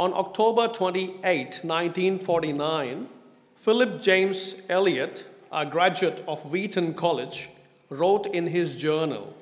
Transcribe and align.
On 0.00 0.14
October 0.14 0.66
28, 0.66 1.60
1949, 1.62 3.06
Philip 3.54 4.00
James 4.00 4.54
Elliot, 4.70 5.26
a 5.52 5.66
graduate 5.66 6.24
of 6.26 6.50
Wheaton 6.50 6.94
College, 6.94 7.50
wrote 7.90 8.24
in 8.24 8.46
his 8.46 8.76
journal 8.76 9.34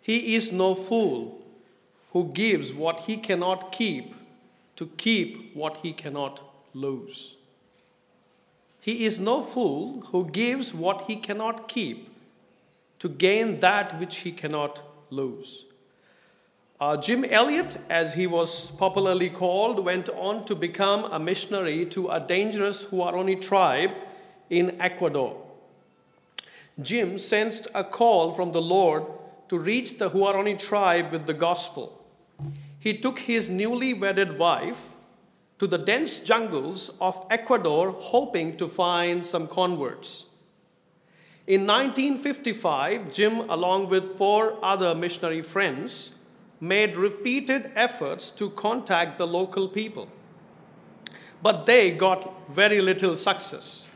He 0.00 0.36
is 0.36 0.52
no 0.52 0.76
fool 0.76 1.44
who 2.12 2.30
gives 2.32 2.72
what 2.72 3.00
he 3.00 3.16
cannot 3.16 3.72
keep 3.72 4.14
to 4.76 4.86
keep 4.96 5.56
what 5.56 5.78
he 5.78 5.92
cannot 5.92 6.40
lose. 6.72 7.34
He 8.80 9.04
is 9.04 9.18
no 9.18 9.42
fool 9.42 10.02
who 10.12 10.24
gives 10.30 10.72
what 10.72 11.06
he 11.08 11.16
cannot 11.16 11.66
keep 11.66 12.08
to 13.00 13.08
gain 13.08 13.58
that 13.58 13.98
which 13.98 14.18
he 14.18 14.30
cannot 14.30 14.82
lose. 15.10 15.64
Uh, 16.80 16.96
Jim 16.96 17.26
Elliot, 17.26 17.76
as 17.90 18.14
he 18.14 18.26
was 18.26 18.70
popularly 18.70 19.28
called, 19.28 19.84
went 19.84 20.08
on 20.08 20.46
to 20.46 20.54
become 20.54 21.04
a 21.12 21.18
missionary 21.18 21.84
to 21.84 22.08
a 22.08 22.18
dangerous 22.18 22.86
Huaorani 22.86 23.38
tribe 23.38 23.90
in 24.48 24.80
Ecuador. 24.80 25.36
Jim 26.80 27.18
sensed 27.18 27.68
a 27.74 27.84
call 27.84 28.32
from 28.32 28.52
the 28.52 28.62
Lord 28.62 29.04
to 29.50 29.58
reach 29.58 29.98
the 29.98 30.08
Huaorani 30.08 30.58
tribe 30.58 31.12
with 31.12 31.26
the 31.26 31.34
gospel. 31.34 32.02
He 32.78 32.96
took 32.96 33.18
his 33.18 33.50
newly 33.50 33.92
wedded 33.92 34.38
wife 34.38 34.88
to 35.58 35.66
the 35.66 35.76
dense 35.76 36.20
jungles 36.20 36.92
of 36.98 37.26
Ecuador, 37.28 37.90
hoping 37.92 38.56
to 38.56 38.66
find 38.66 39.26
some 39.26 39.46
converts. 39.46 40.24
In 41.46 41.66
1955, 41.66 43.12
Jim, 43.12 43.40
along 43.50 43.90
with 43.90 44.16
four 44.16 44.56
other 44.62 44.94
missionary 44.94 45.42
friends, 45.42 46.12
made 46.60 46.94
repeated 46.94 47.70
efforts 47.74 48.30
to 48.30 48.50
contact 48.50 49.18
the 49.18 49.26
local 49.26 49.68
people. 49.68 50.08
But 51.42 51.64
they 51.64 51.90
got 51.90 52.50
very 52.50 52.80
little 52.80 53.16
success. 53.16 53.86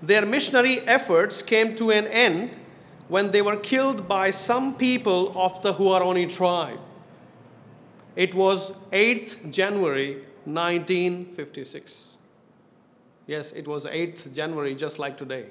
Their 0.00 0.24
missionary 0.24 0.80
efforts 0.80 1.42
came 1.42 1.74
to 1.76 1.90
an 1.90 2.06
end 2.06 2.56
when 3.08 3.30
they 3.30 3.42
were 3.42 3.56
killed 3.56 4.08
by 4.08 4.30
some 4.30 4.74
people 4.74 5.32
of 5.38 5.62
the 5.62 5.74
Huaorani 5.74 6.34
tribe. 6.34 6.80
It 8.14 8.34
was 8.34 8.72
8th 8.92 9.50
January 9.50 10.22
1956. 10.44 12.08
Yes, 13.26 13.52
it 13.52 13.68
was 13.68 13.84
8th 13.84 14.32
January, 14.32 14.74
just 14.74 14.98
like 14.98 15.16
today. 15.16 15.46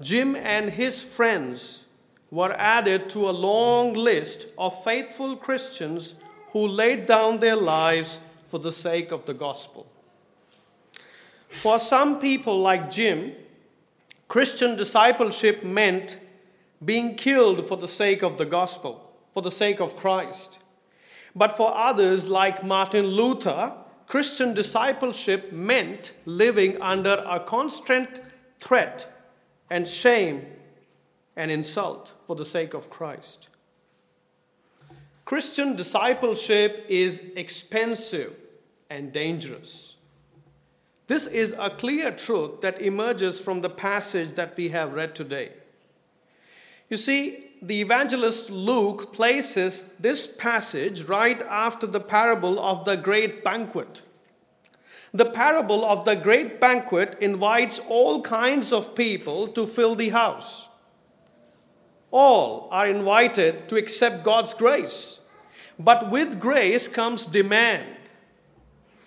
Jim 0.00 0.36
and 0.36 0.70
his 0.70 1.02
friends 1.02 1.86
were 2.30 2.52
added 2.58 3.08
to 3.10 3.28
a 3.28 3.30
long 3.30 3.94
list 3.94 4.46
of 4.58 4.84
faithful 4.84 5.36
Christians 5.36 6.16
who 6.52 6.66
laid 6.66 7.06
down 7.06 7.38
their 7.38 7.56
lives 7.56 8.20
for 8.44 8.58
the 8.58 8.72
sake 8.72 9.10
of 9.12 9.26
the 9.26 9.34
gospel. 9.34 9.86
For 11.48 11.78
some 11.78 12.20
people 12.20 12.60
like 12.60 12.90
Jim, 12.90 13.32
Christian 14.28 14.76
discipleship 14.76 15.64
meant 15.64 16.18
being 16.84 17.14
killed 17.14 17.66
for 17.66 17.76
the 17.76 17.88
sake 17.88 18.22
of 18.22 18.36
the 18.36 18.44
gospel, 18.44 19.10
for 19.32 19.42
the 19.42 19.50
sake 19.50 19.80
of 19.80 19.96
Christ. 19.96 20.58
But 21.34 21.56
for 21.56 21.74
others 21.74 22.28
like 22.28 22.62
Martin 22.64 23.06
Luther, 23.06 23.72
Christian 24.06 24.54
discipleship 24.54 25.52
meant 25.52 26.12
living 26.24 26.80
under 26.80 27.24
a 27.26 27.40
constant 27.40 28.20
threat 28.60 29.10
and 29.70 29.86
shame 29.86 30.46
and 31.38 31.50
insult 31.50 32.12
for 32.26 32.36
the 32.36 32.44
sake 32.44 32.74
of 32.74 32.90
Christ. 32.90 33.48
Christian 35.24 35.76
discipleship 35.76 36.84
is 36.88 37.22
expensive 37.36 38.34
and 38.90 39.12
dangerous. 39.12 39.94
This 41.06 41.26
is 41.26 41.54
a 41.58 41.70
clear 41.70 42.10
truth 42.10 42.60
that 42.60 42.82
emerges 42.82 43.40
from 43.40 43.60
the 43.60 43.70
passage 43.70 44.32
that 44.34 44.56
we 44.56 44.70
have 44.70 44.94
read 44.94 45.14
today. 45.14 45.52
You 46.90 46.96
see, 46.96 47.46
the 47.62 47.80
evangelist 47.80 48.50
Luke 48.50 49.12
places 49.12 49.92
this 50.00 50.26
passage 50.26 51.04
right 51.04 51.40
after 51.42 51.86
the 51.86 52.00
parable 52.00 52.58
of 52.58 52.84
the 52.84 52.96
great 52.96 53.44
banquet. 53.44 54.02
The 55.12 55.26
parable 55.26 55.84
of 55.84 56.04
the 56.04 56.14
great 56.14 56.60
banquet 56.60 57.16
invites 57.20 57.78
all 57.88 58.22
kinds 58.22 58.72
of 58.72 58.94
people 58.94 59.48
to 59.48 59.66
fill 59.66 59.94
the 59.94 60.10
house. 60.10 60.67
All 62.10 62.68
are 62.70 62.88
invited 62.88 63.68
to 63.68 63.76
accept 63.76 64.24
God's 64.24 64.54
grace. 64.54 65.20
But 65.78 66.10
with 66.10 66.40
grace 66.40 66.88
comes 66.88 67.26
demand. 67.26 67.96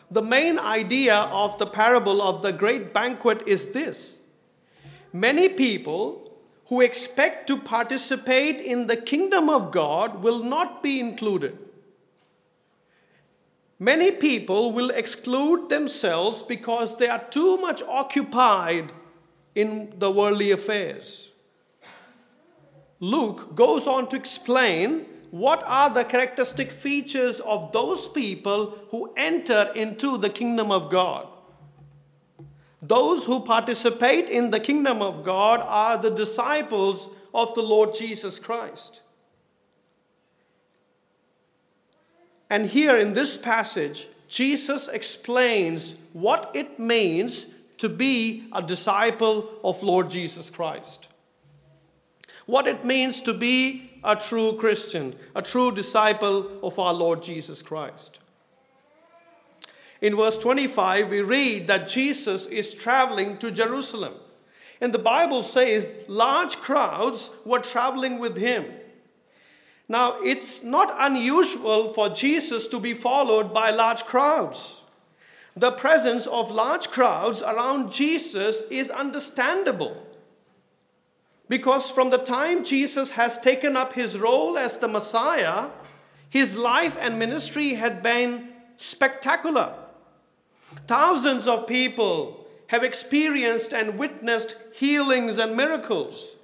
The 0.09 0.21
main 0.21 0.59
idea 0.59 1.15
of 1.15 1.57
the 1.57 1.65
parable 1.65 2.21
of 2.21 2.41
the 2.41 2.51
great 2.51 2.93
banquet 2.93 3.43
is 3.47 3.71
this 3.71 4.17
many 5.13 5.49
people 5.49 6.31
who 6.67 6.79
expect 6.79 7.47
to 7.47 7.57
participate 7.57 8.61
in 8.61 8.87
the 8.87 8.95
kingdom 8.95 9.49
of 9.49 9.71
God 9.71 10.23
will 10.23 10.41
not 10.41 10.81
be 10.81 10.99
included. 11.01 11.57
Many 13.77 14.11
people 14.11 14.71
will 14.71 14.91
exclude 14.91 15.67
themselves 15.67 16.43
because 16.43 16.97
they 16.97 17.09
are 17.09 17.23
too 17.29 17.57
much 17.57 17.81
occupied 17.81 18.93
in 19.55 19.93
the 19.97 20.11
worldly 20.11 20.51
affairs. 20.51 21.30
Luke 23.01 23.55
goes 23.55 23.87
on 23.87 24.07
to 24.09 24.15
explain 24.15 25.07
what 25.31 25.63
are 25.65 25.89
the 25.89 26.03
characteristic 26.03 26.71
features 26.71 27.39
of 27.39 27.71
those 27.71 28.07
people 28.07 28.77
who 28.91 29.11
enter 29.17 29.71
into 29.75 30.19
the 30.19 30.29
kingdom 30.29 30.71
of 30.71 30.91
God. 30.91 31.27
Those 32.79 33.25
who 33.25 33.39
participate 33.39 34.29
in 34.29 34.51
the 34.51 34.59
kingdom 34.59 35.01
of 35.01 35.23
God 35.23 35.61
are 35.61 35.97
the 35.97 36.11
disciples 36.11 37.09
of 37.33 37.53
the 37.55 37.63
Lord 37.63 37.95
Jesus 37.95 38.37
Christ. 38.37 39.01
And 42.49 42.67
here 42.67 42.97
in 42.97 43.13
this 43.13 43.35
passage, 43.35 44.09
Jesus 44.27 44.87
explains 44.87 45.95
what 46.13 46.51
it 46.53 46.77
means 46.77 47.47
to 47.77 47.89
be 47.89 48.43
a 48.51 48.61
disciple 48.61 49.49
of 49.63 49.81
Lord 49.81 50.09
Jesus 50.11 50.49
Christ 50.51 51.07
what 52.51 52.67
it 52.67 52.83
means 52.83 53.21
to 53.21 53.33
be 53.33 53.89
a 54.03 54.13
true 54.13 54.57
Christian, 54.57 55.15
a 55.33 55.41
true 55.41 55.71
disciple 55.71 56.59
of 56.61 56.77
our 56.77 56.93
Lord 56.93 57.23
Jesus 57.23 57.61
Christ. 57.61 58.19
In 60.01 60.17
verse 60.17 60.37
25, 60.37 61.09
we 61.09 61.21
read 61.21 61.67
that 61.67 61.87
Jesus 61.87 62.47
is 62.47 62.73
traveling 62.73 63.37
to 63.37 63.51
Jerusalem. 63.51 64.15
And 64.81 64.93
the 64.93 64.99
Bible 64.99 65.43
says 65.43 65.87
large 66.09 66.57
crowds 66.57 67.31
were 67.45 67.59
traveling 67.59 68.19
with 68.19 68.35
him. 68.35 68.65
Now, 69.87 70.19
it's 70.21 70.61
not 70.61 70.93
unusual 70.99 71.93
for 71.93 72.09
Jesus 72.09 72.67
to 72.67 72.81
be 72.81 72.93
followed 72.93 73.53
by 73.53 73.69
large 73.69 74.03
crowds. 74.03 74.81
The 75.55 75.71
presence 75.71 76.27
of 76.27 76.51
large 76.51 76.89
crowds 76.89 77.41
around 77.41 77.93
Jesus 77.93 78.63
is 78.69 78.89
understandable. 78.89 79.95
Because 81.51 81.91
from 81.91 82.11
the 82.11 82.17
time 82.17 82.63
Jesus 82.63 83.11
has 83.11 83.37
taken 83.37 83.75
up 83.75 83.91
his 83.91 84.17
role 84.17 84.57
as 84.57 84.77
the 84.77 84.87
Messiah, 84.87 85.71
his 86.29 86.55
life 86.55 86.95
and 86.97 87.19
ministry 87.19 87.73
had 87.73 88.01
been 88.01 88.53
spectacular. 88.77 89.73
Thousands 90.87 91.47
of 91.47 91.67
people 91.67 92.47
have 92.67 92.85
experienced 92.85 93.73
and 93.73 93.99
witnessed 93.99 94.55
healings 94.73 95.37
and 95.37 95.57
miracles. 95.57 96.37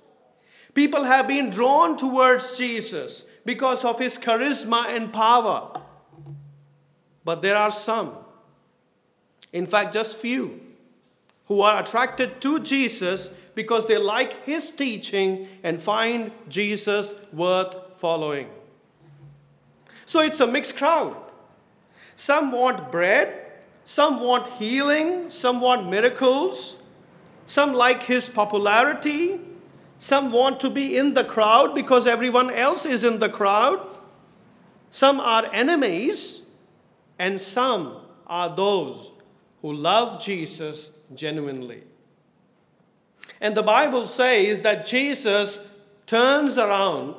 People 0.73 1.05
have 1.05 1.25
been 1.25 1.51
drawn 1.51 1.95
towards 1.95 2.57
Jesus 2.57 3.23
because 3.45 3.85
of 3.85 3.99
his 3.99 4.17
charisma 4.17 4.87
and 4.87 5.13
power. 5.13 5.83
But 7.23 7.41
there 7.41 7.55
are 7.55 7.71
some, 7.71 8.13
in 9.53 9.67
fact, 9.67 9.93
just 9.93 10.17
few, 10.17 10.59
who 11.45 11.61
are 11.61 11.81
attracted 11.81 12.41
to 12.41 12.59
Jesus 12.59 13.29
because 13.57 13.87
they 13.87 13.97
like 13.97 14.45
his 14.45 14.69
teaching 14.69 15.47
and 15.63 15.81
find 15.81 16.31
Jesus 16.47 17.15
worth 17.33 17.75
following. 17.97 18.47
So 20.05 20.21
it's 20.21 20.39
a 20.39 20.45
mixed 20.45 20.77
crowd. 20.77 21.17
Some 22.15 22.51
want 22.51 22.91
bread, 22.91 23.41
some 23.83 24.21
want 24.21 24.53
healing, 24.53 25.31
some 25.31 25.59
want 25.59 25.89
miracles, 25.89 26.77
some 27.47 27.73
like 27.73 28.03
his 28.03 28.29
popularity, 28.29 29.39
some 29.97 30.31
want 30.31 30.59
to 30.59 30.69
be 30.69 30.95
in 30.95 31.15
the 31.15 31.23
crowd 31.23 31.73
because 31.73 32.05
everyone 32.05 32.51
else 32.51 32.85
is 32.85 33.03
in 33.03 33.17
the 33.17 33.29
crowd. 33.29 33.81
Some 34.91 35.19
are 35.19 35.51
enemies, 35.51 36.43
and 37.17 37.41
some 37.41 37.97
are 38.27 38.55
those 38.55 39.11
who 39.63 39.73
love 39.73 40.23
Jesus 40.23 40.91
genuinely. 41.15 41.86
And 43.39 43.55
the 43.55 43.63
Bible 43.63 44.07
says 44.07 44.61
that 44.61 44.85
Jesus 44.85 45.61
turns 46.05 46.57
around 46.57 47.15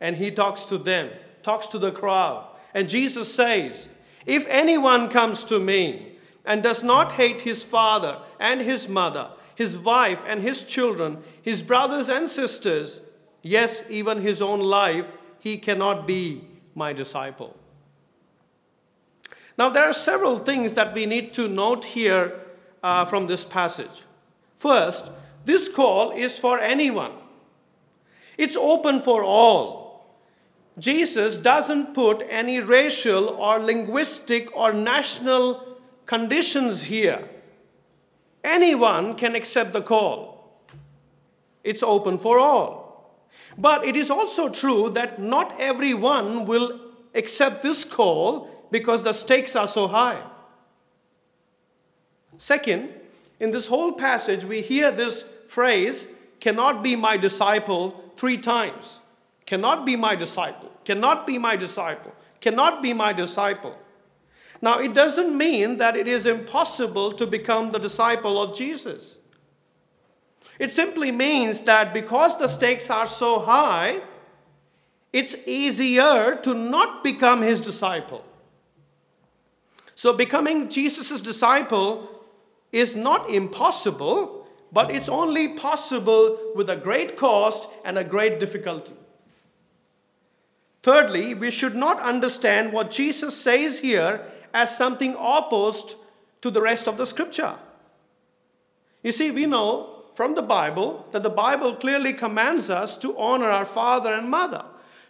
and 0.00 0.16
he 0.16 0.30
talks 0.30 0.64
to 0.64 0.78
them, 0.78 1.10
talks 1.42 1.66
to 1.68 1.78
the 1.78 1.92
crowd. 1.92 2.46
And 2.74 2.88
Jesus 2.88 3.32
says, 3.32 3.88
If 4.26 4.46
anyone 4.48 5.08
comes 5.08 5.44
to 5.44 5.58
me 5.58 6.16
and 6.44 6.62
does 6.62 6.82
not 6.82 7.12
hate 7.12 7.42
his 7.42 7.64
father 7.64 8.18
and 8.40 8.60
his 8.60 8.88
mother, 8.88 9.30
his 9.54 9.78
wife 9.78 10.24
and 10.26 10.40
his 10.40 10.64
children, 10.64 11.22
his 11.40 11.62
brothers 11.62 12.08
and 12.08 12.28
sisters, 12.28 13.02
yes, 13.42 13.84
even 13.90 14.22
his 14.22 14.40
own 14.40 14.60
life, 14.60 15.12
he 15.38 15.58
cannot 15.58 16.06
be 16.06 16.44
my 16.74 16.92
disciple. 16.92 17.56
Now, 19.58 19.68
there 19.68 19.84
are 19.84 19.92
several 19.92 20.38
things 20.38 20.74
that 20.74 20.94
we 20.94 21.04
need 21.04 21.32
to 21.34 21.46
note 21.46 21.84
here 21.84 22.40
uh, 22.82 23.04
from 23.04 23.26
this 23.26 23.44
passage. 23.44 24.04
First, 24.56 25.10
this 25.44 25.68
call 25.68 26.12
is 26.12 26.38
for 26.38 26.58
anyone, 26.58 27.12
it's 28.38 28.56
open 28.56 29.00
for 29.00 29.22
all. 29.22 29.82
Jesus 30.78 31.36
doesn't 31.36 31.92
put 31.92 32.22
any 32.30 32.58
racial 32.58 33.28
or 33.28 33.58
linguistic 33.58 34.54
or 34.56 34.72
national 34.72 35.78
conditions 36.06 36.84
here. 36.84 37.28
Anyone 38.42 39.14
can 39.14 39.34
accept 39.34 39.72
the 39.72 39.82
call. 39.82 40.62
It's 41.62 41.82
open 41.82 42.18
for 42.18 42.38
all. 42.38 42.82
But 43.58 43.84
it 43.84 43.96
is 43.96 44.10
also 44.10 44.48
true 44.48 44.90
that 44.90 45.20
not 45.20 45.60
everyone 45.60 46.46
will 46.46 46.80
accept 47.14 47.62
this 47.62 47.84
call 47.84 48.48
because 48.70 49.02
the 49.02 49.12
stakes 49.12 49.54
are 49.54 49.68
so 49.68 49.86
high. 49.86 50.22
Second, 52.38 52.88
in 53.42 53.50
this 53.50 53.66
whole 53.66 53.90
passage, 53.90 54.44
we 54.44 54.62
hear 54.62 54.92
this 54.92 55.24
phrase, 55.48 56.06
cannot 56.38 56.80
be 56.80 56.94
my 56.94 57.16
disciple, 57.16 58.12
three 58.16 58.38
times. 58.38 59.00
Cannot 59.46 59.84
be 59.84 59.96
my 59.96 60.14
disciple, 60.14 60.70
cannot 60.84 61.26
be 61.26 61.38
my 61.38 61.56
disciple, 61.56 62.14
cannot 62.40 62.80
be 62.80 62.92
my 62.92 63.12
disciple. 63.12 63.76
Now, 64.62 64.78
it 64.78 64.94
doesn't 64.94 65.36
mean 65.36 65.78
that 65.78 65.96
it 65.96 66.06
is 66.06 66.24
impossible 66.24 67.10
to 67.14 67.26
become 67.26 67.70
the 67.70 67.80
disciple 67.80 68.40
of 68.40 68.56
Jesus. 68.56 69.16
It 70.60 70.70
simply 70.70 71.10
means 71.10 71.62
that 71.62 71.92
because 71.92 72.38
the 72.38 72.46
stakes 72.46 72.90
are 72.90 73.08
so 73.08 73.40
high, 73.40 74.02
it's 75.12 75.34
easier 75.48 76.36
to 76.44 76.54
not 76.54 77.02
become 77.02 77.42
his 77.42 77.60
disciple. 77.60 78.24
So, 79.96 80.12
becoming 80.12 80.68
Jesus' 80.68 81.20
disciple 81.20 82.21
is 82.72 82.96
not 82.96 83.28
impossible, 83.30 84.46
but 84.72 84.90
it's 84.90 85.08
only 85.08 85.48
possible 85.54 86.38
with 86.54 86.68
a 86.70 86.76
great 86.76 87.16
cost 87.16 87.68
and 87.84 87.98
a 87.98 88.04
great 88.04 88.40
difficulty. 88.40 88.94
Thirdly, 90.82 91.34
we 91.34 91.50
should 91.50 91.76
not 91.76 92.00
understand 92.00 92.72
what 92.72 92.90
Jesus 92.90 93.40
says 93.40 93.78
here 93.80 94.26
as 94.52 94.76
something 94.76 95.14
opposed 95.18 95.94
to 96.40 96.50
the 96.50 96.62
rest 96.62 96.88
of 96.88 96.96
the 96.96 97.06
scripture. 97.06 97.54
You 99.02 99.12
see, 99.12 99.30
we 99.30 99.46
know 99.46 100.04
from 100.14 100.34
the 100.34 100.42
Bible 100.42 101.06
that 101.12 101.22
the 101.22 101.30
Bible 101.30 101.74
clearly 101.74 102.12
commands 102.12 102.68
us 102.68 102.96
to 102.98 103.16
honor 103.16 103.48
our 103.48 103.64
father 103.64 104.12
and 104.12 104.28
mother, 104.28 104.64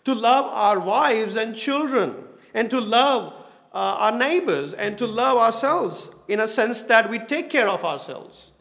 to 0.04 0.14
love 0.14 0.46
our 0.46 0.78
wives 0.78 1.36
and 1.36 1.56
children, 1.56 2.16
and 2.52 2.70
to 2.70 2.80
love 2.80 3.32
uh, 3.74 3.78
our 3.78 4.12
neighbors 4.12 4.74
and 4.74 4.98
to 4.98 5.06
love 5.06 5.38
ourselves 5.38 6.10
in 6.28 6.40
a 6.40 6.48
sense 6.48 6.82
that 6.84 7.08
we 7.08 7.18
take 7.18 7.48
care 7.48 7.68
of 7.68 7.84
ourselves. 7.84 8.52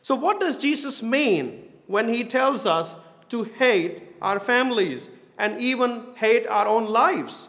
So, 0.00 0.14
what 0.14 0.40
does 0.40 0.58
Jesus 0.58 1.02
mean 1.02 1.68
when 1.86 2.08
he 2.08 2.24
tells 2.24 2.66
us 2.66 2.96
to 3.28 3.44
hate 3.44 4.02
our 4.20 4.38
families 4.38 5.10
and 5.38 5.60
even 5.60 6.04
hate 6.14 6.46
our 6.46 6.66
own 6.66 6.86
lives? 6.86 7.48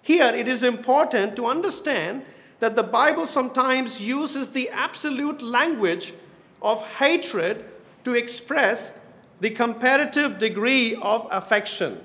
Here, 0.00 0.26
it 0.26 0.48
is 0.48 0.62
important 0.62 1.36
to 1.36 1.46
understand 1.46 2.24
that 2.60 2.76
the 2.76 2.82
Bible 2.82 3.26
sometimes 3.26 4.00
uses 4.00 4.50
the 4.50 4.70
absolute 4.70 5.42
language 5.42 6.12
of 6.62 6.86
hatred 6.98 7.64
to 8.04 8.14
express 8.14 8.92
the 9.40 9.50
comparative 9.50 10.38
degree 10.38 10.94
of 10.96 11.26
affection. 11.30 12.00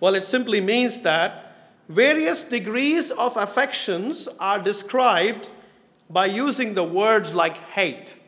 Well, 0.00 0.14
it 0.14 0.24
simply 0.24 0.60
means 0.60 1.00
that 1.00 1.53
Various 1.88 2.42
degrees 2.42 3.10
of 3.10 3.36
affections 3.36 4.28
are 4.40 4.58
described 4.58 5.50
by 6.08 6.26
using 6.26 6.74
the 6.74 6.84
words 6.84 7.34
like 7.34 7.56
hate. 7.58 8.18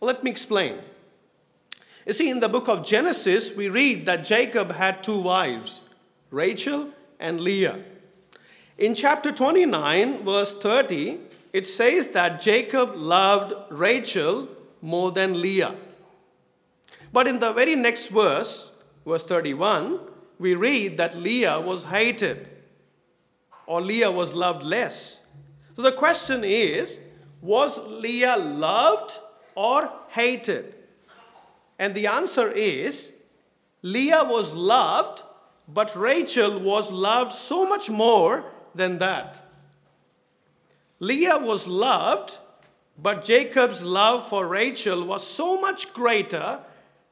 Let 0.00 0.22
me 0.22 0.30
explain. 0.30 0.78
You 2.06 2.12
see, 2.12 2.28
in 2.28 2.40
the 2.40 2.48
book 2.48 2.68
of 2.68 2.84
Genesis, 2.84 3.54
we 3.54 3.68
read 3.68 4.04
that 4.06 4.24
Jacob 4.24 4.72
had 4.72 5.02
two 5.02 5.18
wives, 5.18 5.80
Rachel 6.30 6.90
and 7.20 7.40
Leah. 7.40 7.82
In 8.76 8.94
chapter 8.94 9.30
29, 9.30 10.24
verse 10.24 10.54
30, 10.54 11.20
it 11.52 11.66
says 11.66 12.08
that 12.10 12.42
Jacob 12.42 12.94
loved 12.96 13.54
Rachel 13.70 14.48
more 14.82 15.12
than 15.12 15.40
Leah. 15.40 15.76
But 17.12 17.28
in 17.28 17.38
the 17.38 17.52
very 17.52 17.76
next 17.76 18.08
verse, 18.08 18.72
verse 19.06 19.24
31, 19.24 20.00
we 20.38 20.54
read 20.54 20.96
that 20.96 21.16
Leah 21.16 21.60
was 21.60 21.84
hated 21.84 22.48
or 23.66 23.80
Leah 23.80 24.10
was 24.10 24.34
loved 24.34 24.62
less. 24.62 25.20
So 25.76 25.82
the 25.82 25.92
question 25.92 26.44
is 26.44 27.00
was 27.40 27.78
Leah 27.78 28.36
loved 28.36 29.18
or 29.54 29.92
hated? 30.08 30.74
And 31.78 31.94
the 31.94 32.06
answer 32.06 32.50
is 32.50 33.12
Leah 33.82 34.24
was 34.24 34.54
loved, 34.54 35.22
but 35.68 35.94
Rachel 35.94 36.58
was 36.58 36.90
loved 36.90 37.32
so 37.32 37.68
much 37.68 37.90
more 37.90 38.44
than 38.74 38.98
that. 38.98 39.42
Leah 41.00 41.38
was 41.38 41.68
loved, 41.68 42.38
but 42.96 43.24
Jacob's 43.24 43.82
love 43.82 44.26
for 44.26 44.46
Rachel 44.46 45.04
was 45.04 45.26
so 45.26 45.60
much 45.60 45.92
greater 45.92 46.60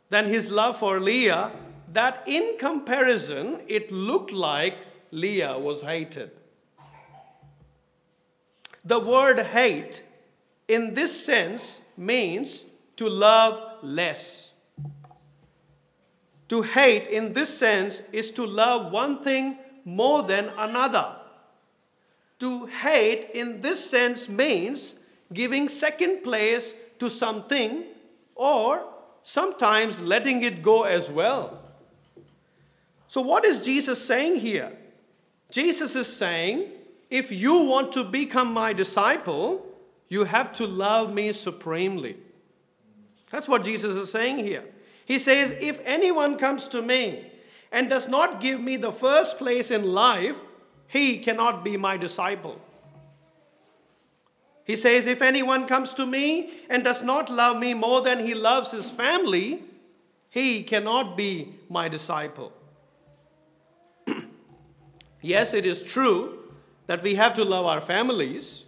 than 0.09 0.27
his 0.27 0.51
love 0.51 0.77
for 0.77 1.01
Leah 1.01 1.53
that 1.93 2.23
in 2.27 2.57
comparison, 2.59 3.61
it 3.69 3.93
looked 3.93 4.33
like 4.33 4.77
Leah 5.11 5.59
was 5.59 5.83
hated. 5.83 6.31
The 8.85 8.99
word 8.99 9.39
hate 9.39 10.03
in 10.67 10.95
this 10.95 11.25
sense 11.25 11.83
means 11.97 12.65
to 12.97 13.09
love 13.09 13.79
less. 13.83 14.53
To 16.49 16.63
hate 16.63 17.07
in 17.07 17.33
this 17.33 17.57
sense 17.57 18.03
is 18.13 18.31
to 18.33 18.45
love 18.45 18.93
one 18.93 19.23
thing 19.23 19.59
more 19.85 20.23
than 20.23 20.51
another. 20.59 21.17
To 22.41 22.67
hate 22.67 23.31
in 23.35 23.61
this 23.61 23.89
sense 23.89 24.29
means 24.29 24.97
giving 25.33 25.69
second 25.69 26.23
place 26.23 26.75
to 26.99 27.09
something 27.09 27.85
or 28.35 28.85
sometimes 29.23 30.01
letting 30.01 30.43
it 30.43 30.63
go 30.63 30.83
as 30.83 31.11
well. 31.11 31.62
So, 33.13 33.21
what 33.21 33.45
is 33.45 33.61
Jesus 33.61 34.03
saying 34.03 34.41
here? 34.41 34.73
Jesus 35.51 35.95
is 35.95 36.07
saying, 36.07 36.71
if 37.11 37.31
you 37.31 37.65
want 37.65 37.93
to 37.93 38.05
become 38.05 38.55
my 38.55 38.73
disciple, 38.73 39.67
you 40.09 40.25
have 40.25 40.51
to 40.55 40.67
love 40.67 41.13
me 41.13 41.33
supremely. 41.33 42.17
That's 43.31 43.47
what 43.47 43.65
Jesus 43.65 43.97
is 43.97 44.11
saying 44.11 44.39
here. 44.39 44.65
He 45.05 45.19
says, 45.19 45.55
if 45.61 45.79
anyone 45.85 46.39
comes 46.39 46.67
to 46.69 46.81
me 46.81 47.31
and 47.71 47.91
does 47.91 48.09
not 48.09 48.41
give 48.41 48.63
me 48.63 48.79
the 48.79 48.93
first 48.93 49.37
place 49.37 49.71
in 49.71 49.93
life, 49.93 50.41
he 50.89 51.19
cannot 51.19 51.63
be 51.63 51.77
my 51.77 51.99
disciple. 51.99 52.59
He 54.65 54.75
says, 54.75 55.07
If 55.07 55.21
anyone 55.21 55.67
comes 55.67 55.93
to 55.95 56.07
me 56.07 56.51
and 56.71 56.83
does 56.83 57.03
not 57.03 57.29
love 57.29 57.59
me 57.59 57.75
more 57.75 58.01
than 58.01 58.25
he 58.25 58.33
loves 58.33 58.71
his 58.71 58.91
family, 58.91 59.63
he 60.31 60.63
cannot 60.63 61.15
be 61.15 61.57
my 61.69 61.91
disciple. 61.91 62.55
Yes, 65.23 65.55
it 65.55 65.65
is 65.65 65.83
true 65.83 66.41
that 66.89 67.03
we 67.03 67.15
have 67.15 67.33
to 67.35 67.45
love 67.45 67.65
our 67.65 67.81
families, 67.81 68.65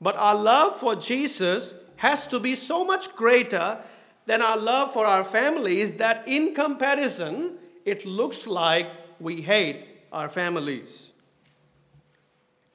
but 0.00 0.16
our 0.16 0.34
love 0.34 0.76
for 0.76 0.96
Jesus 0.96 1.74
has 1.96 2.26
to 2.26 2.40
be 2.40 2.56
so 2.56 2.84
much 2.84 3.14
greater 3.14 3.78
than 4.26 4.42
our 4.42 4.56
love 4.56 4.92
for 4.92 5.06
our 5.06 5.22
families 5.22 5.94
that 5.94 6.26
in 6.26 6.54
comparison, 6.54 7.56
it 7.84 8.04
looks 8.04 8.46
like 8.46 8.88
we 9.20 9.42
hate 9.42 9.86
our 10.12 10.28
families. 10.28 11.12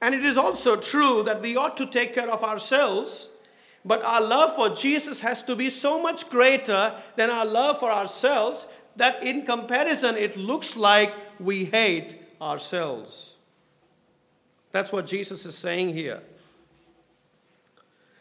And 0.00 0.14
it 0.14 0.24
is 0.24 0.38
also 0.38 0.76
true 0.76 1.22
that 1.24 1.42
we 1.42 1.56
ought 1.56 1.76
to 1.76 1.86
take 1.86 2.14
care 2.14 2.30
of 2.30 2.42
ourselves, 2.42 3.28
but 3.84 4.02
our 4.02 4.20
love 4.22 4.54
for 4.54 4.70
Jesus 4.70 5.20
has 5.20 5.42
to 5.44 5.54
be 5.54 5.68
so 5.68 6.00
much 6.00 6.30
greater 6.30 6.94
than 7.16 7.30
our 7.30 7.46
love 7.46 7.78
for 7.78 7.90
ourselves 7.90 8.66
that 8.96 9.22
in 9.22 9.44
comparison, 9.44 10.16
it 10.16 10.36
looks 10.36 10.76
like 10.76 11.12
we 11.38 11.66
hate 11.66 12.25
ourselves. 12.40 13.36
That's 14.72 14.92
what 14.92 15.06
Jesus 15.06 15.46
is 15.46 15.56
saying 15.56 15.94
here. 15.94 16.20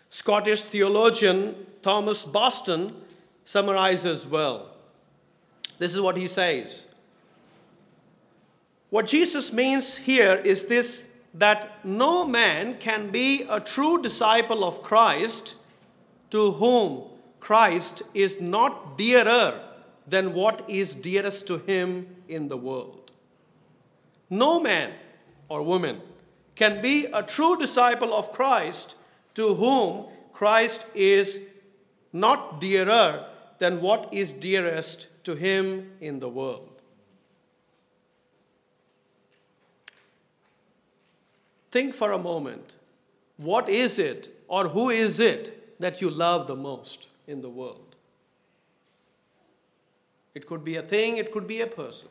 Scottish 0.09 0.61
theologian 0.61 1.65
Thomas 1.81 2.23
Boston 2.23 2.95
summarizes 3.43 4.25
well. 4.25 4.69
This 5.77 5.93
is 5.93 5.99
what 5.99 6.15
he 6.15 6.27
says 6.27 6.87
What 8.89 9.07
Jesus 9.07 9.51
means 9.51 9.97
here 9.97 10.35
is 10.35 10.65
this 10.65 11.09
that 11.33 11.85
no 11.85 12.25
man 12.25 12.77
can 12.77 13.09
be 13.09 13.43
a 13.49 13.59
true 13.59 14.01
disciple 14.01 14.63
of 14.63 14.81
Christ 14.81 15.55
to 16.29 16.53
whom 16.53 17.03
Christ 17.41 18.01
is 18.13 18.39
not 18.39 18.97
dearer 18.97 19.61
than 20.07 20.33
what 20.33 20.63
is 20.69 20.93
dearest 20.93 21.45
to 21.47 21.57
him 21.57 22.07
in 22.29 22.47
the 22.47 22.57
world. 22.57 23.04
No 24.29 24.59
man 24.59 24.93
or 25.49 25.61
woman 25.61 26.01
can 26.55 26.81
be 26.81 27.05
a 27.05 27.21
true 27.21 27.57
disciple 27.57 28.13
of 28.13 28.31
Christ 28.31 28.95
to 29.35 29.53
whom 29.55 30.05
Christ 30.33 30.85
is 30.95 31.41
not 32.11 32.59
dearer 32.61 33.27
than 33.59 33.81
what 33.81 34.13
is 34.13 34.31
dearest 34.31 35.07
to 35.25 35.35
him 35.35 35.91
in 35.99 36.19
the 36.19 36.29
world. 36.29 36.81
Think 41.71 41.93
for 41.93 42.13
a 42.13 42.17
moment 42.17 42.71
what 43.37 43.67
is 43.67 43.99
it 43.99 44.33
or 44.47 44.69
who 44.69 44.89
is 44.89 45.19
it 45.19 45.79
that 45.79 45.99
you 45.99 46.09
love 46.09 46.47
the 46.47 46.55
most 46.55 47.09
in 47.27 47.41
the 47.41 47.49
world? 47.49 47.95
It 50.33 50.47
could 50.47 50.63
be 50.63 50.77
a 50.77 50.81
thing, 50.81 51.17
it 51.17 51.31
could 51.31 51.47
be 51.47 51.61
a 51.61 51.67
person. 51.67 52.07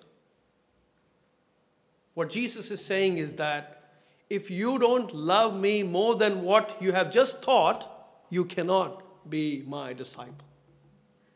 What 2.14 2.30
Jesus 2.30 2.71
is 2.71 2.85
saying 2.85 3.18
is 3.18 3.35
that 3.35 3.83
if 4.30 4.50
you 4.50 4.78
don't 4.78 5.12
love 5.14 5.59
me 5.59 5.83
more 5.83 6.14
than 6.14 6.42
what 6.42 6.76
you 6.80 6.92
have 6.92 7.12
just 7.12 7.42
thought, 7.42 7.90
you 8.30 8.44
cannot 8.44 9.02
be 9.28 9.64
my 9.66 9.92
disciple. 9.92 10.47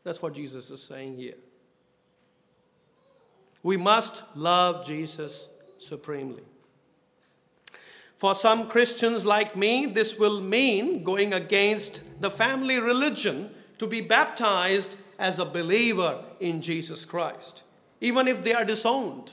That's 0.04 0.22
what 0.22 0.34
Jesus 0.34 0.70
is 0.70 0.82
saying 0.82 1.16
here. 1.16 1.34
We 3.62 3.76
must 3.76 4.22
love 4.34 4.86
Jesus 4.86 5.48
supremely. 5.78 6.44
For 8.16 8.34
some 8.34 8.68
Christians 8.68 9.24
like 9.24 9.56
me, 9.56 9.86
this 9.86 10.18
will 10.18 10.40
mean 10.40 11.04
going 11.04 11.32
against 11.32 12.02
the 12.20 12.30
family 12.30 12.80
religion 12.80 13.50
to 13.78 13.86
be 13.86 14.00
baptized 14.00 14.96
as 15.18 15.38
a 15.38 15.44
believer 15.44 16.24
in 16.40 16.60
Jesus 16.60 17.04
Christ, 17.04 17.62
even 18.00 18.26
if 18.26 18.42
they 18.42 18.54
are 18.54 18.64
disowned. 18.64 19.32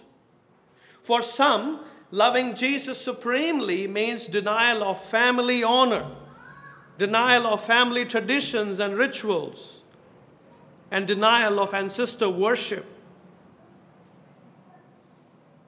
For 1.05 1.21
some, 1.21 1.81
loving 2.09 2.55
Jesus 2.55 2.99
supremely 2.99 3.87
means 3.87 4.25
denial 4.25 4.83
of 4.83 4.99
family 4.99 5.63
honor, 5.63 6.07
denial 6.97 7.45
of 7.45 7.63
family 7.63 8.05
traditions 8.05 8.79
and 8.79 8.97
rituals, 8.97 9.83
and 10.89 11.05
denial 11.05 11.59
of 11.59 11.75
ancestor 11.75 12.27
worship. 12.27 12.87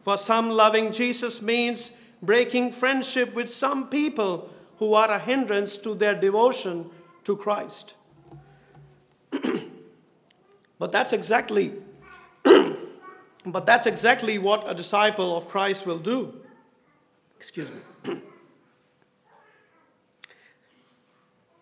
For 0.01 0.17
some, 0.17 0.50
loving 0.50 0.91
Jesus 0.91 1.39
means 1.39 1.91
breaking 2.20 2.72
friendship 2.72 3.36
with 3.36 3.48
some 3.48 3.89
people 3.89 4.50
who 4.77 4.96
are 4.96 5.12
a 5.12 5.20
hindrance 5.20 5.77
to 5.77 5.94
their 5.94 6.15
devotion 6.15 6.89
to 7.25 7.38
Christ. 7.38 7.94
but 10.79 10.91
that's 10.91 11.13
exactly 11.13 11.74
but 13.51 13.66
that's 13.66 13.86
exactly 13.86 14.38
what 14.38 14.70
a 14.70 14.74
disciple 14.74 15.36
of 15.36 15.48
Christ 15.48 15.86
will 15.86 16.00
do. 16.00 16.34
Excuse 17.38 17.72
me. 17.72 18.16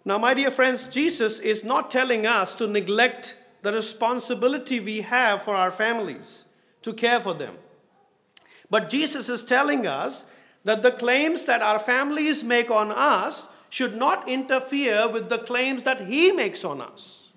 now, 0.05 0.17
my 0.17 0.33
dear 0.33 0.51
friends, 0.51 0.87
Jesus 0.87 1.39
is 1.39 1.63
not 1.63 1.91
telling 1.91 2.25
us 2.25 2.55
to 2.55 2.67
neglect 2.67 3.37
the 3.61 3.71
responsibility 3.71 4.79
we 4.79 5.01
have 5.01 5.41
for 5.41 5.55
our 5.55 5.71
families, 5.71 6.45
to 6.81 6.93
care 6.93 7.19
for 7.19 7.33
them. 7.33 7.55
But 8.69 8.89
Jesus 8.89 9.29
is 9.29 9.43
telling 9.43 9.85
us 9.85 10.25
that 10.63 10.81
the 10.81 10.91
claims 10.91 11.45
that 11.45 11.61
our 11.61 11.79
families 11.79 12.43
make 12.43 12.71
on 12.71 12.91
us 12.91 13.47
should 13.69 13.95
not 13.95 14.27
interfere 14.27 15.07
with 15.07 15.29
the 15.29 15.39
claims 15.39 15.83
that 15.83 16.07
He 16.07 16.31
makes 16.31 16.63
on 16.63 16.81
us. 16.81 17.29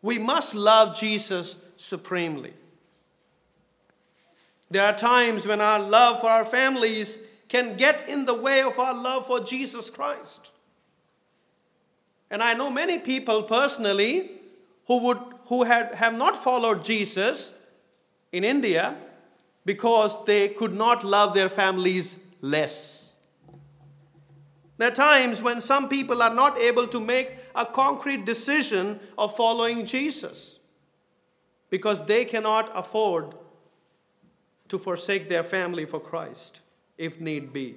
We 0.00 0.18
must 0.18 0.54
love 0.54 0.98
Jesus 0.98 1.56
supremely. 1.76 2.54
There 4.70 4.84
are 4.84 4.96
times 4.96 5.46
when 5.46 5.60
our 5.60 5.78
love 5.78 6.20
for 6.20 6.28
our 6.28 6.44
families 6.44 7.18
can 7.48 7.76
get 7.76 8.08
in 8.08 8.24
the 8.24 8.34
way 8.34 8.62
of 8.62 8.78
our 8.78 8.94
love 8.94 9.26
for 9.26 9.40
Jesus 9.40 9.90
Christ. 9.90 10.50
And 12.30 12.42
I 12.42 12.54
know 12.54 12.70
many 12.70 12.98
people 12.98 13.44
personally 13.44 14.32
who, 14.86 14.98
would, 15.04 15.18
who 15.46 15.62
had, 15.62 15.94
have 15.94 16.14
not 16.14 16.36
followed 16.36 16.82
Jesus 16.82 17.54
in 18.32 18.42
India 18.42 18.96
because 19.64 20.24
they 20.24 20.48
could 20.48 20.74
not 20.74 21.04
love 21.04 21.34
their 21.34 21.48
families 21.48 22.16
less. 22.40 23.12
There 24.78 24.88
are 24.88 24.94
times 24.94 25.40
when 25.40 25.60
some 25.60 25.88
people 25.88 26.22
are 26.22 26.34
not 26.34 26.58
able 26.58 26.86
to 26.88 27.00
make 27.00 27.34
a 27.54 27.64
concrete 27.64 28.24
decision 28.26 29.00
of 29.16 29.34
following 29.34 29.86
Jesus 29.86 30.58
because 31.70 32.04
they 32.06 32.24
cannot 32.24 32.70
afford 32.74 33.34
to 34.68 34.78
forsake 34.78 35.28
their 35.28 35.44
family 35.44 35.84
for 35.84 36.00
Christ 36.00 36.60
if 36.98 37.20
need 37.20 37.52
be. 37.52 37.76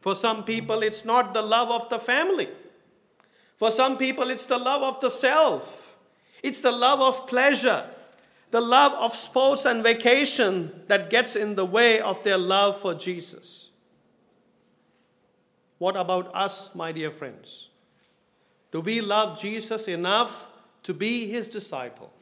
For 0.00 0.14
some 0.14 0.44
people, 0.44 0.82
it's 0.82 1.04
not 1.04 1.34
the 1.34 1.42
love 1.42 1.70
of 1.70 1.88
the 1.88 1.98
family. 1.98 2.48
For 3.56 3.70
some 3.70 3.96
people, 3.96 4.30
it's 4.30 4.46
the 4.46 4.58
love 4.58 4.82
of 4.82 5.00
the 5.00 5.10
self. 5.10 5.96
It's 6.42 6.60
the 6.60 6.70
love 6.70 7.00
of 7.00 7.26
pleasure 7.26 7.88
the 8.50 8.60
love 8.60 8.92
of 8.94 9.14
sports 9.14 9.64
and 9.64 9.82
vacation 9.82 10.82
that 10.86 11.10
gets 11.10 11.36
in 11.36 11.56
the 11.56 11.64
way 11.64 12.00
of 12.00 12.22
their 12.22 12.38
love 12.38 12.80
for 12.80 12.94
Jesus. 12.94 13.70
What 15.78 15.96
about 15.96 16.34
us, 16.34 16.74
my 16.74 16.92
dear 16.92 17.10
friends? 17.10 17.68
Do 18.70 18.80
we 18.80 19.00
love 19.00 19.38
Jesus 19.38 19.88
enough 19.88 20.48
to 20.86 20.94
be 20.94 21.26
his 21.26 21.48
disciple? 21.48 22.12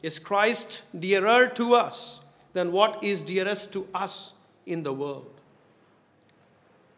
Is 0.00 0.20
Christ 0.20 0.82
dearer 0.96 1.48
to 1.56 1.74
us 1.74 2.20
than 2.52 2.70
what 2.70 3.02
is 3.02 3.20
dearest 3.20 3.72
to 3.72 3.88
us 3.92 4.34
in 4.64 4.84
the 4.84 4.92
world? 4.92 5.40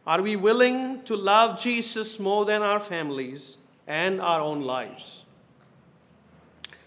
Are 0.06 0.20
we 0.20 0.36
willing 0.36 1.02
to 1.04 1.16
love 1.16 1.58
Jesus 1.58 2.18
more 2.18 2.44
than 2.44 2.60
our 2.60 2.78
families 2.78 3.56
and 3.86 4.20
our 4.20 4.42
own 4.42 4.60
lives? 4.60 5.24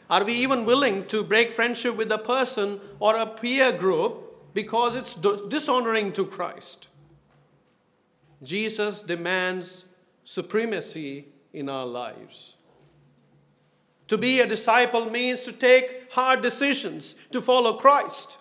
Are 0.08 0.24
we 0.24 0.34
even 0.34 0.66
willing 0.66 1.08
to 1.08 1.24
break 1.24 1.52
friendship 1.52 1.96
with 1.96 2.12
a 2.12 2.20
person 2.20 2.80
or 3.00 3.16
a 3.16 3.26
peer 3.26 3.72
group 3.72 4.54
because 4.54 4.96
it's 4.96 5.16
dishonoring 5.16 6.12
to 6.14 6.26
Christ? 6.28 6.90
Jesus 8.44 9.02
demands 9.02 9.86
supremacy 10.24 11.26
in 11.54 11.70
our 11.70 11.86
lives. 11.86 12.56
To 14.08 14.18
be 14.18 14.40
a 14.42 14.48
disciple 14.48 15.10
means 15.10 15.44
to 15.44 15.52
take 15.52 16.12
hard 16.12 16.42
decisions 16.42 17.16
to 17.32 17.42
follow 17.42 17.74
Christ. 17.74 18.38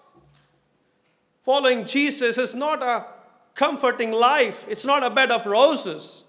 Following 1.44 1.84
Jesus 1.84 2.38
is 2.38 2.54
not 2.54 2.82
a 2.82 3.06
comforting 3.54 4.12
life, 4.12 4.66
it's 4.68 4.84
not 4.84 5.04
a 5.04 5.10
bed 5.10 5.30
of 5.30 5.46
roses. 5.46 6.24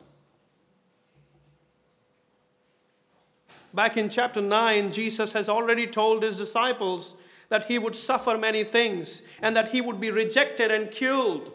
Back 3.73 3.97
in 3.97 4.09
chapter 4.09 4.41
9, 4.41 4.91
Jesus 4.91 5.33
has 5.33 5.47
already 5.47 5.87
told 5.87 6.23
his 6.23 6.35
disciples 6.35 7.15
that 7.49 7.65
he 7.65 7.79
would 7.79 7.95
suffer 7.95 8.37
many 8.37 8.63
things 8.63 9.21
and 9.41 9.55
that 9.55 9.69
he 9.69 9.81
would 9.81 9.99
be 9.99 10.11
rejected 10.11 10.71
and 10.71 10.91
killed. 10.91 11.51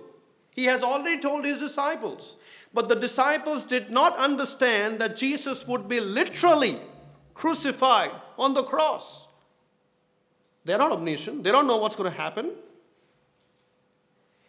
He 0.50 0.64
has 0.64 0.82
already 0.82 1.20
told 1.20 1.44
his 1.44 1.58
disciples. 1.58 2.36
But 2.76 2.88
the 2.88 2.94
disciples 2.94 3.64
did 3.64 3.90
not 3.90 4.18
understand 4.18 4.98
that 4.98 5.16
Jesus 5.16 5.66
would 5.66 5.88
be 5.88 5.98
literally 5.98 6.78
crucified 7.32 8.10
on 8.38 8.52
the 8.52 8.64
cross. 8.64 9.28
They're 10.66 10.76
not 10.76 10.92
omniscient, 10.92 11.42
they 11.42 11.50
don't 11.50 11.66
know 11.66 11.78
what's 11.78 11.96
going 11.96 12.10
to 12.10 12.16
happen. 12.18 12.52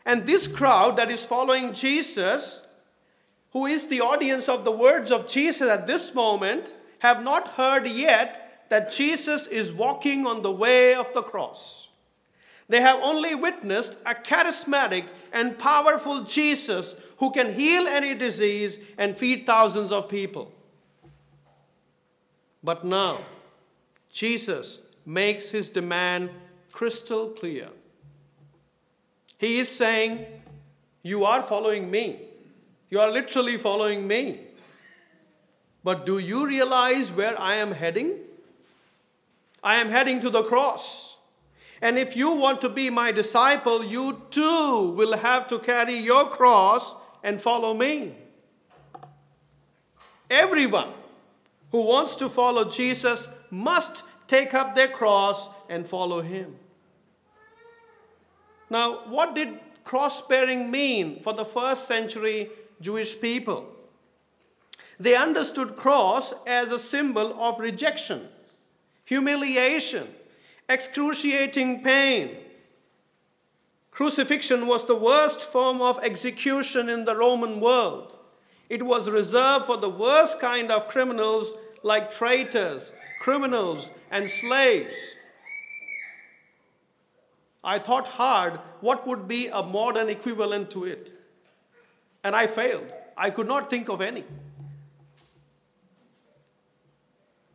And 0.06 0.26
this 0.26 0.46
crowd 0.46 0.98
that 0.98 1.10
is 1.10 1.26
following 1.26 1.72
Jesus, 1.72 2.68
who 3.54 3.66
is 3.66 3.88
the 3.88 4.02
audience 4.02 4.50
of 4.50 4.66
the 4.66 4.74
words 4.74 5.10
of 5.10 5.30
Jesus 5.30 5.70
at 5.70 5.88
this 5.88 6.14
moment, 6.14 6.74
have 7.00 7.24
not 7.24 7.48
heard 7.54 7.88
yet 7.88 8.66
that 8.68 8.92
Jesus 8.92 9.48
is 9.48 9.72
walking 9.72 10.28
on 10.28 10.42
the 10.42 10.52
way 10.52 10.94
of 10.94 11.14
the 11.14 11.22
cross. 11.22 11.87
They 12.70 12.82
have 12.82 13.00
only 13.02 13.34
witnessed 13.34 13.98
a 14.06 14.14
charismatic 14.14 15.06
and 15.32 15.58
powerful 15.58 16.24
Jesus 16.24 16.96
who 17.18 17.32
can 17.32 17.54
heal 17.54 17.88
any 17.88 18.14
disease 18.14 18.80
and 18.98 19.16
feed 19.16 19.46
thousands 19.46 19.92
of 19.92 20.10
people. 20.10 20.52
But 22.64 22.84
now, 22.84 23.22
Jesus 24.10 24.82
makes 25.06 25.52
his 25.52 25.70
demand 25.70 26.30
crystal 26.72 27.30
clear. 27.30 27.70
He 29.38 29.60
is 29.60 29.70
saying, 29.70 30.26
You 31.04 31.24
are 31.24 31.42
following 31.42 31.90
me. 31.90 32.20
You 32.90 33.00
are 33.00 33.12
literally 33.12 33.58
following 33.58 34.08
me. 34.08 34.42
But 35.84 36.06
do 36.06 36.20
you 36.20 36.46
realize 36.46 37.12
where 37.12 37.40
I 37.40 37.56
am 37.56 37.72
heading? 37.72 38.16
I 39.64 39.76
am 39.78 39.90
heading 39.90 40.20
to 40.22 40.30
the 40.30 40.44
cross. 40.44 41.17
And 41.82 41.98
if 41.98 42.16
you 42.16 42.32
want 42.32 42.62
to 42.62 42.70
be 42.70 42.90
my 42.90 43.12
disciple, 43.12 43.84
you 43.84 44.22
too 44.32 44.94
will 44.96 45.18
have 45.18 45.48
to 45.48 45.60
carry 45.60 45.98
your 45.98 46.26
cross 46.26 46.96
and 47.24 47.42
follow 47.42 47.74
me. 47.74 48.16
Everyone 50.30 50.90
who 51.72 51.82
wants 51.82 52.16
to 52.16 52.30
follow 52.30 52.66
Jesus 52.66 53.28
must 53.50 54.04
take 54.28 54.54
up 54.54 54.76
their 54.76 54.88
cross 54.88 55.50
and 55.70 55.88
follow 55.88 56.22
him. 56.22 56.56
Now, 58.70 59.08
what 59.08 59.36
did 59.36 59.60
cross 59.84 60.22
bearing 60.22 60.70
mean 60.70 61.22
for 61.22 61.34
the 61.34 61.46
first 61.46 61.88
century 61.88 62.50
Jewish 62.82 63.20
people? 63.20 63.74
They 65.00 65.16
understood 65.16 65.76
cross 65.76 66.34
as 66.46 66.72
a 66.72 66.80
symbol 66.80 67.42
of 67.42 67.60
rejection, 67.60 68.28
humiliation, 69.06 70.08
excruciating 70.70 71.84
pain. 71.84 72.38
Crucifixion 73.92 74.68
was 74.68 74.86
the 74.86 74.96
worst 74.96 75.42
form 75.42 75.82
of 75.82 76.00
execution 76.04 76.90
in 76.90 77.06
the 77.06 77.16
Roman 77.16 77.60
world. 77.60 78.16
It 78.70 78.84
was 78.84 79.10
reserved 79.10 79.66
for 79.66 79.78
the 79.78 79.90
worst 79.90 80.40
kind 80.40 80.70
of 80.72 80.88
criminals 80.88 81.54
like 81.84 82.12
traitors, 82.12 82.94
criminals, 83.20 83.92
and 84.12 84.30
slaves. 84.30 84.96
I 87.64 87.80
thought 87.80 88.08
hard 88.08 88.60
what 88.82 89.08
would 89.08 89.28
be 89.28 89.48
a 89.48 89.64
modern 89.64 90.10
equivalent 90.10 90.70
to 90.72 90.86
it. 90.86 91.14
And 92.24 92.36
I 92.36 92.48
failed. 92.48 92.94
I 93.18 93.30
could 93.30 93.48
not 93.48 93.70
think 93.70 93.90
of 93.90 94.00
any. 94.00 94.26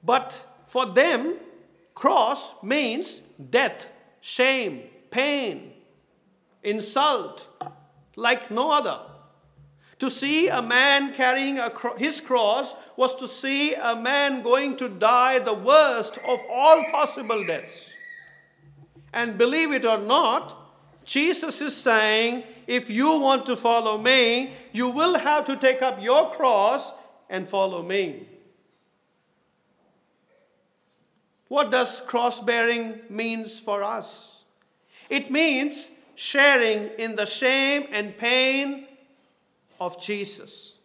But 0.03 0.45
for 0.67 0.87
them, 0.87 1.37
cross 1.95 2.55
means 2.63 3.23
death, 3.51 3.91
shame, 4.21 4.83
pain, 5.11 5.73
insult, 6.63 7.49
like 8.17 8.51
no 8.51 8.71
other. 8.71 9.01
To 9.99 10.11
see 10.11 10.49
a 10.49 10.61
man 10.61 11.15
carrying 11.15 11.61
a 11.61 11.71
cro- 11.71 11.97
his 11.97 12.21
cross 12.21 12.75
was 12.97 13.15
to 13.17 13.29
see 13.29 13.75
a 13.75 13.95
man 13.95 14.43
going 14.43 14.77
to 14.79 14.89
die 14.89 15.39
the 15.39 15.55
worst 15.55 16.19
of 16.27 16.41
all 16.51 16.85
possible 16.91 17.47
deaths. 17.47 17.89
And 19.13 19.39
believe 19.39 19.71
it 19.71 19.85
or 19.85 19.99
not, 19.99 20.57
Jesus 21.05 21.61
is 21.61 21.77
saying, 21.77 22.45
if 22.67 22.91
you 22.91 23.19
want 23.19 23.47
to 23.47 23.57
follow 23.57 23.99
me, 23.99 24.55
you 24.73 24.89
will 24.89 25.19
have 25.19 25.45
to 25.45 25.57
take 25.57 25.83
up 25.83 26.03
your 26.03 26.31
cross 26.31 26.93
and 27.29 27.47
follow 27.47 27.83
me. 27.83 28.27
What 31.53 31.71
does 31.71 32.01
cross 32.01 32.41
bearing 32.41 33.03
means 33.11 33.61
for 33.61 33.83
us? 33.83 34.45
It 35.11 35.31
means 35.31 35.91
sharing 36.15 36.89
in 36.99 37.15
the 37.15 37.27
shame 37.27 37.89
and 37.93 38.17
pain 38.17 38.87
of 39.79 40.01
Jesus 40.01 40.77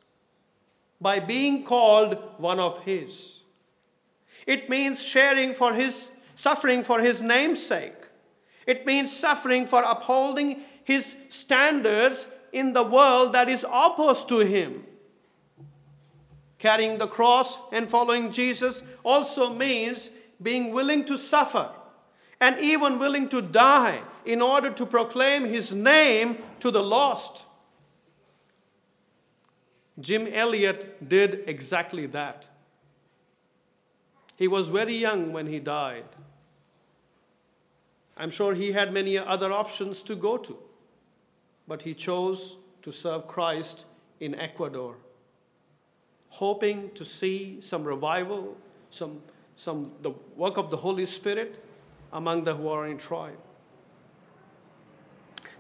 by 1.00 1.22
being 1.22 1.64
called 1.64 2.18
one 2.36 2.60
of 2.60 2.84
his. 2.84 3.40
It 4.46 4.70
means 4.70 5.02
sharing 5.02 5.54
for 5.54 5.72
his 5.72 6.12
suffering 6.36 6.84
for 6.84 7.00
his 7.00 7.22
name's 7.22 7.66
sake. 7.66 8.06
It 8.66 8.86
means 8.86 9.16
suffering 9.16 9.68
for 9.68 9.82
upholding 9.84 10.66
his 10.84 11.16
standards 11.30 12.28
in 12.52 12.74
the 12.74 12.84
world 12.84 13.32
that 13.32 13.48
is 13.48 13.66
opposed 13.72 14.28
to 14.28 14.40
him. 14.40 14.84
Carrying 16.60 16.98
the 16.98 17.08
cross 17.08 17.58
and 17.72 17.90
following 17.90 18.34
Jesus 18.34 18.84
also 19.06 19.54
means 19.54 20.10
being 20.42 20.72
willing 20.72 21.06
to 21.06 21.18
suffer 21.18 21.72
and 22.40 22.60
even 22.60 23.00
willing 23.00 23.28
to 23.30 23.42
die 23.42 24.02
in 24.26 24.42
order 24.42 24.70
to 24.70 24.86
proclaim 24.86 25.46
his 25.46 25.74
name 25.74 26.38
to 26.60 26.70
the 26.70 26.84
lost. 26.84 27.46
Jim 30.00 30.28
Elliot 30.32 31.08
did 31.08 31.44
exactly 31.48 32.06
that. 32.08 32.48
He 34.36 34.48
was 34.48 34.70
very 34.70 34.96
young 34.96 35.34
when 35.34 35.48
he 35.48 35.60
died. 35.60 36.06
I'm 38.16 38.30
sure 38.30 38.54
he 38.54 38.72
had 38.72 38.94
many 38.94 39.18
other 39.18 39.52
options 39.52 40.02
to 40.04 40.16
go 40.16 40.38
to, 40.38 40.58
but 41.68 41.82
he 41.82 41.94
chose 41.94 42.58
to 42.84 42.92
serve 42.92 43.28
Christ 43.28 43.86
in 44.20 44.36
Ecuador, 44.36 44.96
hoping 46.30 46.92
to 46.96 47.06
see 47.06 47.62
some 47.62 47.84
revival, 47.84 48.56
some, 48.90 49.22
some 49.58 49.92
the 50.02 50.12
work 50.38 50.58
of 50.58 50.72
the 50.72 50.78
Holy 50.78 51.06
Spirit 51.06 51.62
among 52.14 52.46
the 52.46 52.56
Huaorani 52.56 52.98
tribe. 52.98 53.38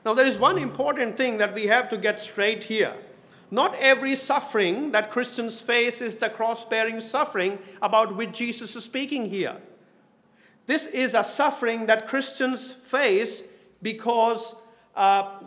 Now, 0.05 0.13
there 0.13 0.25
is 0.25 0.39
one 0.39 0.57
important 0.57 1.17
thing 1.17 1.37
that 1.39 1.53
we 1.53 1.67
have 1.67 1.89
to 1.89 1.97
get 1.97 2.21
straight 2.21 2.63
here. 2.63 2.93
Not 3.51 3.75
every 3.75 4.15
suffering 4.15 4.91
that 4.91 5.09
Christians 5.09 5.61
face 5.61 6.01
is 6.01 6.17
the 6.17 6.29
cross 6.29 6.63
bearing 6.63 7.01
suffering 7.01 7.59
about 7.81 8.15
which 8.15 8.31
Jesus 8.31 8.75
is 8.75 8.85
speaking 8.85 9.29
here. 9.29 9.57
This 10.65 10.85
is 10.85 11.13
a 11.13 11.23
suffering 11.23 11.87
that 11.87 12.07
Christians 12.07 12.71
face 12.71 13.43
because, 13.81 14.55
uh, 14.95 15.39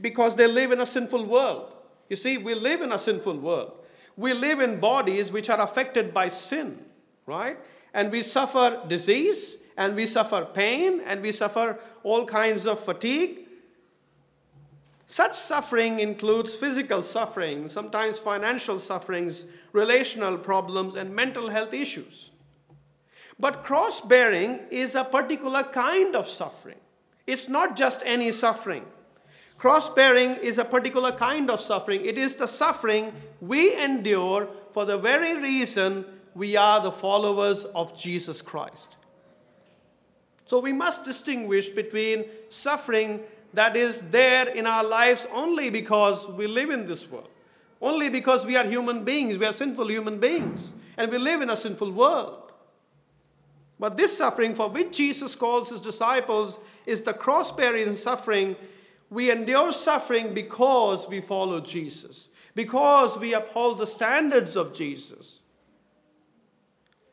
because 0.00 0.36
they 0.36 0.46
live 0.46 0.72
in 0.72 0.80
a 0.80 0.86
sinful 0.86 1.24
world. 1.26 1.72
You 2.08 2.16
see, 2.16 2.38
we 2.38 2.54
live 2.54 2.82
in 2.82 2.92
a 2.92 2.98
sinful 2.98 3.38
world. 3.38 3.72
We 4.16 4.34
live 4.34 4.60
in 4.60 4.78
bodies 4.78 5.32
which 5.32 5.48
are 5.48 5.60
affected 5.60 6.12
by 6.12 6.28
sin, 6.28 6.84
right? 7.30 7.56
And 7.94 8.12
we 8.12 8.22
suffer 8.22 8.82
disease, 8.86 9.58
and 9.76 9.96
we 9.96 10.06
suffer 10.06 10.46
pain, 10.52 11.00
and 11.06 11.22
we 11.22 11.32
suffer 11.32 11.78
all 12.02 12.26
kinds 12.26 12.66
of 12.66 12.78
fatigue, 12.80 13.46
such 15.10 15.34
suffering 15.34 15.98
includes 15.98 16.54
physical 16.54 17.02
suffering, 17.02 17.68
sometimes 17.68 18.20
financial 18.20 18.78
sufferings, 18.78 19.44
relational 19.72 20.38
problems, 20.38 20.94
and 20.94 21.12
mental 21.12 21.48
health 21.48 21.74
issues. 21.74 22.30
But 23.36 23.64
cross 23.64 24.00
bearing 24.00 24.60
is 24.70 24.94
a 24.94 25.02
particular 25.02 25.64
kind 25.64 26.14
of 26.14 26.28
suffering. 26.28 26.78
It's 27.26 27.48
not 27.48 27.74
just 27.74 28.04
any 28.06 28.30
suffering. 28.30 28.84
Cross 29.58 29.94
bearing 29.94 30.36
is 30.36 30.58
a 30.58 30.64
particular 30.64 31.10
kind 31.10 31.50
of 31.50 31.60
suffering. 31.60 32.04
It 32.04 32.16
is 32.16 32.36
the 32.36 32.46
suffering 32.46 33.12
we 33.40 33.74
endure 33.76 34.48
for 34.70 34.84
the 34.84 34.96
very 34.96 35.36
reason 35.36 36.04
we 36.34 36.56
are 36.56 36.80
the 36.80 36.92
followers 36.92 37.64
of 37.64 37.98
Jesus 37.98 38.42
Christ. 38.42 38.96
So 40.46 40.58
we 40.58 40.72
must 40.72 41.04
distinguish 41.04 41.68
between 41.68 42.24
suffering 42.48 43.20
that 43.54 43.76
is 43.76 44.00
there 44.10 44.48
in 44.48 44.66
our 44.66 44.84
lives 44.84 45.26
only 45.32 45.70
because 45.70 46.28
we 46.28 46.46
live 46.46 46.70
in 46.70 46.86
this 46.86 47.08
world. 47.10 47.28
Only 47.82 48.08
because 48.08 48.44
we 48.44 48.56
are 48.56 48.64
human 48.64 49.04
beings, 49.04 49.38
we 49.38 49.46
are 49.46 49.52
sinful 49.52 49.88
human 49.88 50.18
beings, 50.18 50.72
and 50.96 51.10
we 51.10 51.18
live 51.18 51.40
in 51.40 51.50
a 51.50 51.56
sinful 51.56 51.92
world. 51.92 52.52
But 53.78 53.96
this 53.96 54.16
suffering 54.16 54.54
for 54.54 54.68
which 54.68 54.96
Jesus 54.96 55.34
calls 55.34 55.70
his 55.70 55.80
disciples 55.80 56.58
is 56.84 57.02
the 57.02 57.14
cross 57.14 57.50
bearing 57.50 57.94
suffering. 57.94 58.56
We 59.08 59.30
endure 59.30 59.72
suffering 59.72 60.34
because 60.34 61.08
we 61.08 61.22
follow 61.22 61.60
Jesus, 61.60 62.28
because 62.54 63.18
we 63.18 63.32
uphold 63.32 63.78
the 63.78 63.86
standards 63.86 64.54
of 64.54 64.74
Jesus. 64.74 65.39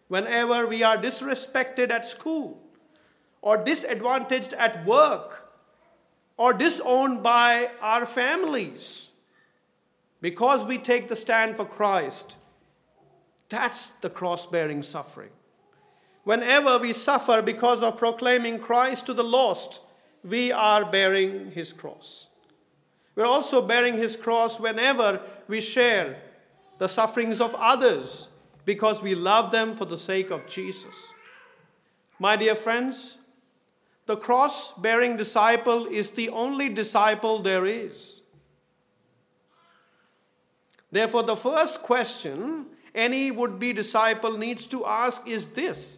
Whenever 0.08 0.65
we 0.67 0.84
are 0.84 0.98
disrespected 0.98 1.89
at 1.89 2.06
school 2.06 2.62
or 3.41 3.58
disadvantaged 3.58 4.54
at 4.54 4.86
work, 4.86 5.48
or 6.38 6.54
disowned 6.54 7.24
by 7.24 7.70
our 7.82 8.06
families 8.06 9.10
because 10.22 10.63
we 10.63 10.78
take 10.78 11.10
the 11.10 11.15
stand 11.15 11.58
for 11.58 11.65
Christ. 11.65 12.38
That's 13.50 13.89
the 13.89 14.10
cross 14.10 14.46
bearing 14.46 14.84
suffering. 14.84 15.32
Whenever 16.24 16.78
we 16.78 16.93
suffer 16.93 17.41
because 17.41 17.82
of 17.82 17.98
proclaiming 17.98 18.60
Christ 18.60 19.06
to 19.08 19.13
the 19.13 19.24
lost, 19.24 19.82
we 20.24 20.52
are 20.52 20.86
bearing 20.86 21.52
his 21.52 21.72
cross. 21.74 22.28
We're 23.15 23.26
also 23.26 23.62
bearing 23.65 23.98
his 23.98 24.15
cross 24.15 24.60
whenever 24.60 25.22
we 25.48 25.62
share 25.62 26.17
the 26.78 26.88
sufferings 26.88 27.41
of 27.41 27.56
others 27.56 28.30
because 28.67 29.01
we 29.01 29.15
love 29.15 29.49
them 29.49 29.73
for 29.77 29.86
the 29.86 29.97
sake 29.97 30.30
of 30.30 30.45
Jesus. 30.45 31.13
My 32.19 32.36
dear 32.36 32.53
friends, 32.53 33.17
the 34.06 34.17
cross 34.17 34.73
bearing 34.73 35.15
disciple 35.15 35.86
is 35.86 36.12
the 36.12 36.27
only 36.27 36.67
disciple 36.67 37.39
there 37.39 37.65
is. 37.65 38.21
Therefore, 40.91 41.23
the 41.23 41.38
first 41.38 41.82
question 41.82 42.65
any 42.93 43.32
would 43.32 43.58
be 43.58 43.71
disciple 43.71 44.38
needs 44.38 44.67
to 44.67 44.86
ask 44.86 45.25
is 45.25 45.47
this 45.49 45.97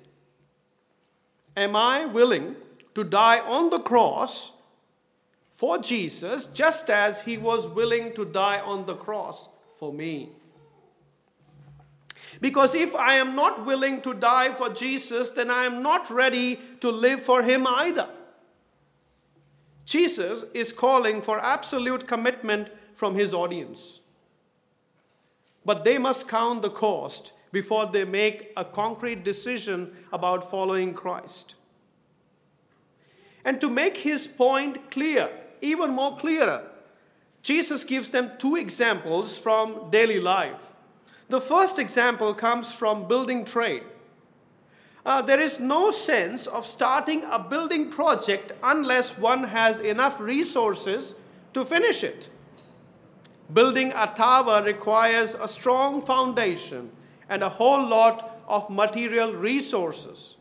Am 1.57 1.75
I 1.75 2.05
willing 2.05 2.55
to 2.93 3.03
die 3.03 3.39
on 3.39 3.71
the 3.71 3.79
cross 3.79 4.51
for 5.49 5.79
Jesus 5.79 6.45
just 6.45 6.91
as 6.91 7.21
he 7.21 7.35
was 7.35 7.67
willing 7.67 8.13
to 8.13 8.25
die 8.25 8.59
on 8.59 8.85
the 8.85 8.95
cross 8.95 9.49
for 9.79 9.91
me? 9.91 10.33
Because 12.41 12.75
if 12.75 12.95
I 12.95 13.15
am 13.15 13.35
not 13.35 13.65
willing 13.65 14.01
to 14.01 14.13
die 14.13 14.53
for 14.53 14.69
Jesus, 14.69 15.29
then 15.29 15.49
I 15.49 15.65
am 15.65 15.81
not 15.81 16.09
ready 16.09 16.59
to 16.79 16.91
live 16.91 17.21
for 17.21 17.43
Him 17.43 17.65
either. 17.67 18.09
Jesus 19.85 20.45
is 20.53 20.71
calling 20.71 21.21
for 21.21 21.39
absolute 21.39 22.07
commitment 22.07 22.69
from 22.93 23.15
His 23.15 23.33
audience. 23.33 24.01
But 25.65 25.83
they 25.83 25.97
must 25.97 26.27
count 26.27 26.61
the 26.61 26.69
cost 26.69 27.33
before 27.51 27.87
they 27.87 28.05
make 28.05 28.51
a 28.55 28.63
concrete 28.63 29.23
decision 29.23 29.93
about 30.13 30.49
following 30.49 30.93
Christ. 30.93 31.55
And 33.43 33.59
to 33.61 33.69
make 33.69 33.97
his 33.97 34.27
point 34.27 34.91
clear, 34.91 35.29
even 35.61 35.91
more 35.91 36.17
clearer, 36.17 36.67
Jesus 37.41 37.83
gives 37.83 38.09
them 38.09 38.31
two 38.37 38.55
examples 38.55 39.37
from 39.37 39.89
daily 39.89 40.19
life. 40.19 40.73
The 41.29 41.39
first 41.39 41.77
example 41.77 42.33
comes 42.33 42.73
from 42.73 43.07
building 43.07 43.45
trade. 43.45 43.83
Uh, 45.05 45.21
there 45.21 45.39
is 45.39 45.59
no 45.59 45.91
sense 45.91 46.47
of 46.47 46.65
starting 46.65 47.23
a 47.23 47.39
building 47.39 47.89
project 47.89 48.51
unless 48.63 49.17
one 49.17 49.43
has 49.43 49.79
enough 49.79 50.19
resources 50.19 51.15
to 51.53 51.63
finish 51.63 52.03
it. 52.03 52.29
Building 53.53 53.93
a 53.95 54.07
tower 54.07 54.63
requires 54.63 55.35
a 55.35 55.47
strong 55.47 56.01
foundation 56.03 56.91
and 57.29 57.43
a 57.43 57.49
whole 57.49 57.87
lot 57.87 58.41
of 58.47 58.69
material 58.69 59.33
resources. 59.33 60.35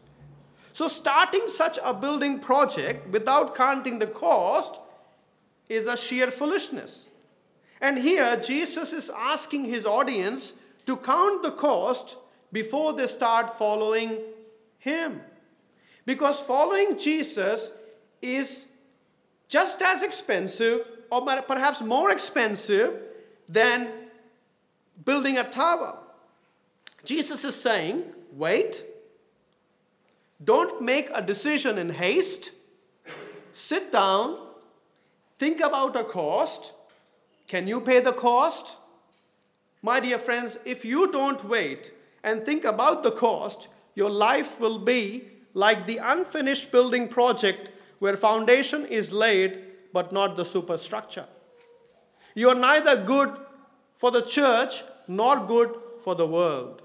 So, 0.73 0.89
starting 0.89 1.49
such 1.49 1.79
a 1.83 1.93
building 1.93 2.39
project 2.39 3.09
without 3.09 3.55
counting 3.55 3.99
the 3.99 4.07
cost 4.07 4.81
is 5.69 5.87
a 5.87 5.97
sheer 5.97 6.31
foolishness. 6.31 7.09
And 7.81 7.99
here, 7.99 8.37
Jesus 8.37 8.93
is 8.93 9.11
asking 9.11 9.65
his 9.65 9.87
audience 9.87 10.55
to 10.89 10.97
count 10.97 11.43
the 11.43 11.51
cost 11.51 12.17
before 12.51 12.95
they 12.95 13.07
start 13.07 13.51
following 13.51 14.17
him. 14.79 15.21
Because 16.07 16.41
following 16.41 16.97
Jesus 16.97 17.71
is 18.23 18.69
just 19.49 19.83
as 19.83 20.03
expensive, 20.03 20.89
or 21.11 21.21
perhaps 21.43 21.83
more 21.83 22.11
expensive, 22.11 23.03
than 23.47 23.93
building 25.05 25.37
a 25.37 25.45
tower. 25.45 25.99
Jesus 27.05 27.45
is 27.45 27.55
saying, 27.55 28.05
wait, 28.33 28.83
don't 30.43 30.81
make 30.81 31.11
a 31.13 31.21
decision 31.21 31.77
in 31.77 31.91
haste, 31.91 32.53
sit 33.53 33.93
down, 33.93 34.39
think 35.39 35.61
about 35.61 35.97
a 35.97 36.05
cost. 36.05 36.73
Can 37.47 37.69
you 37.69 37.83
pay 37.83 38.01
the 38.01 38.13
cost? 38.13 38.78
My 39.83 40.01
dear 40.01 40.19
friends, 40.19 40.59
if 40.65 40.85
you 40.85 41.11
don't 41.13 41.45
wait 41.45 41.93
and 42.25 42.45
think 42.45 42.65
about 42.65 43.03
the 43.03 43.13
cost, 43.13 43.69
your 43.95 44.11
life 44.11 44.61
will 44.61 44.79
be 44.79 45.29
like 45.55 45.87
the 45.87 45.99
unfinished 45.99 46.71
building 46.73 47.09
project 47.09 47.71
where 47.99 48.17
foundation 48.17 48.87
is 48.87 49.13
laid 49.13 49.61
but 49.93 50.13
not 50.13 50.37
the 50.37 50.45
superstructure. 50.45 51.27
You 52.35 52.51
are 52.51 52.55
neither 52.55 52.97
good 53.03 53.37
for 53.95 54.11
the 54.11 54.23
church 54.23 54.83
nor 55.09 55.41
good 55.41 55.75
for 56.03 56.15
the 56.15 56.27
world. 56.27 56.83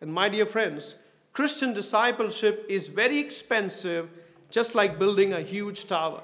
And 0.00 0.12
my 0.12 0.28
dear 0.28 0.46
friends, 0.46 0.96
Christian 1.32 1.74
discipleship 1.74 2.64
is 2.68 2.88
very 2.88 3.18
expensive, 3.18 4.08
just 4.50 4.74
like 4.74 4.98
building 4.98 5.32
a 5.32 5.40
huge 5.40 5.86
tower. 5.86 6.22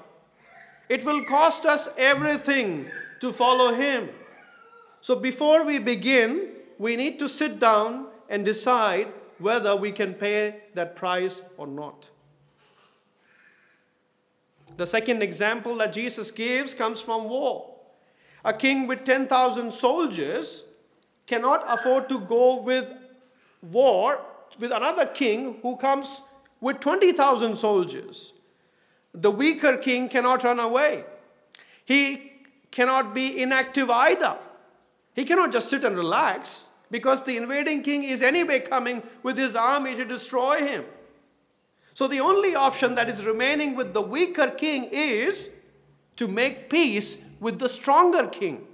It 0.87 1.05
will 1.05 1.23
cost 1.25 1.65
us 1.65 1.89
everything 1.97 2.89
to 3.19 3.31
follow 3.31 3.73
Him. 3.73 4.09
So 5.01 5.15
before 5.15 5.65
we 5.65 5.79
begin, 5.79 6.49
we 6.77 6.95
need 6.95 7.17
to 7.19 7.27
sit 7.27 7.59
down 7.59 8.07
and 8.29 8.45
decide 8.45 9.07
whether 9.39 9.75
we 9.75 9.91
can 9.91 10.13
pay 10.13 10.61
that 10.75 10.95
price 10.95 11.41
or 11.57 11.67
not. 11.67 12.09
The 14.77 14.85
second 14.85 15.21
example 15.21 15.75
that 15.77 15.91
Jesus 15.91 16.31
gives 16.31 16.73
comes 16.73 17.01
from 17.01 17.27
war. 17.27 17.75
A 18.45 18.53
king 18.53 18.87
with 18.87 19.03
10,000 19.03 19.71
soldiers 19.73 20.63
cannot 21.27 21.63
afford 21.67 22.07
to 22.09 22.19
go 22.19 22.61
with 22.61 22.87
war 23.61 24.21
with 24.59 24.71
another 24.71 25.05
king 25.05 25.59
who 25.61 25.75
comes 25.77 26.21
with 26.59 26.79
20,000 26.79 27.55
soldiers. 27.55 28.33
The 29.13 29.31
weaker 29.31 29.77
king 29.77 30.09
cannot 30.09 30.43
run 30.43 30.59
away. 30.59 31.05
He 31.85 32.31
cannot 32.69 33.13
be 33.13 33.41
inactive 33.41 33.89
either. 33.89 34.37
He 35.13 35.25
cannot 35.25 35.51
just 35.51 35.69
sit 35.69 35.83
and 35.83 35.95
relax 35.95 36.67
because 36.89 37.23
the 37.23 37.37
invading 37.37 37.83
king 37.83 38.03
is 38.03 38.21
anyway 38.21 38.59
coming 38.59 39.03
with 39.23 39.37
his 39.37 39.55
army 39.55 39.95
to 39.95 40.05
destroy 40.05 40.65
him. 40.65 40.85
So 41.93 42.07
the 42.07 42.19
only 42.19 42.55
option 42.55 42.95
that 42.95 43.09
is 43.09 43.25
remaining 43.25 43.75
with 43.75 43.93
the 43.93 44.01
weaker 44.01 44.49
king 44.49 44.85
is 44.91 45.49
to 46.15 46.27
make 46.27 46.69
peace 46.69 47.17
with 47.39 47.59
the 47.59 47.69
stronger 47.69 48.27
king. 48.27 48.65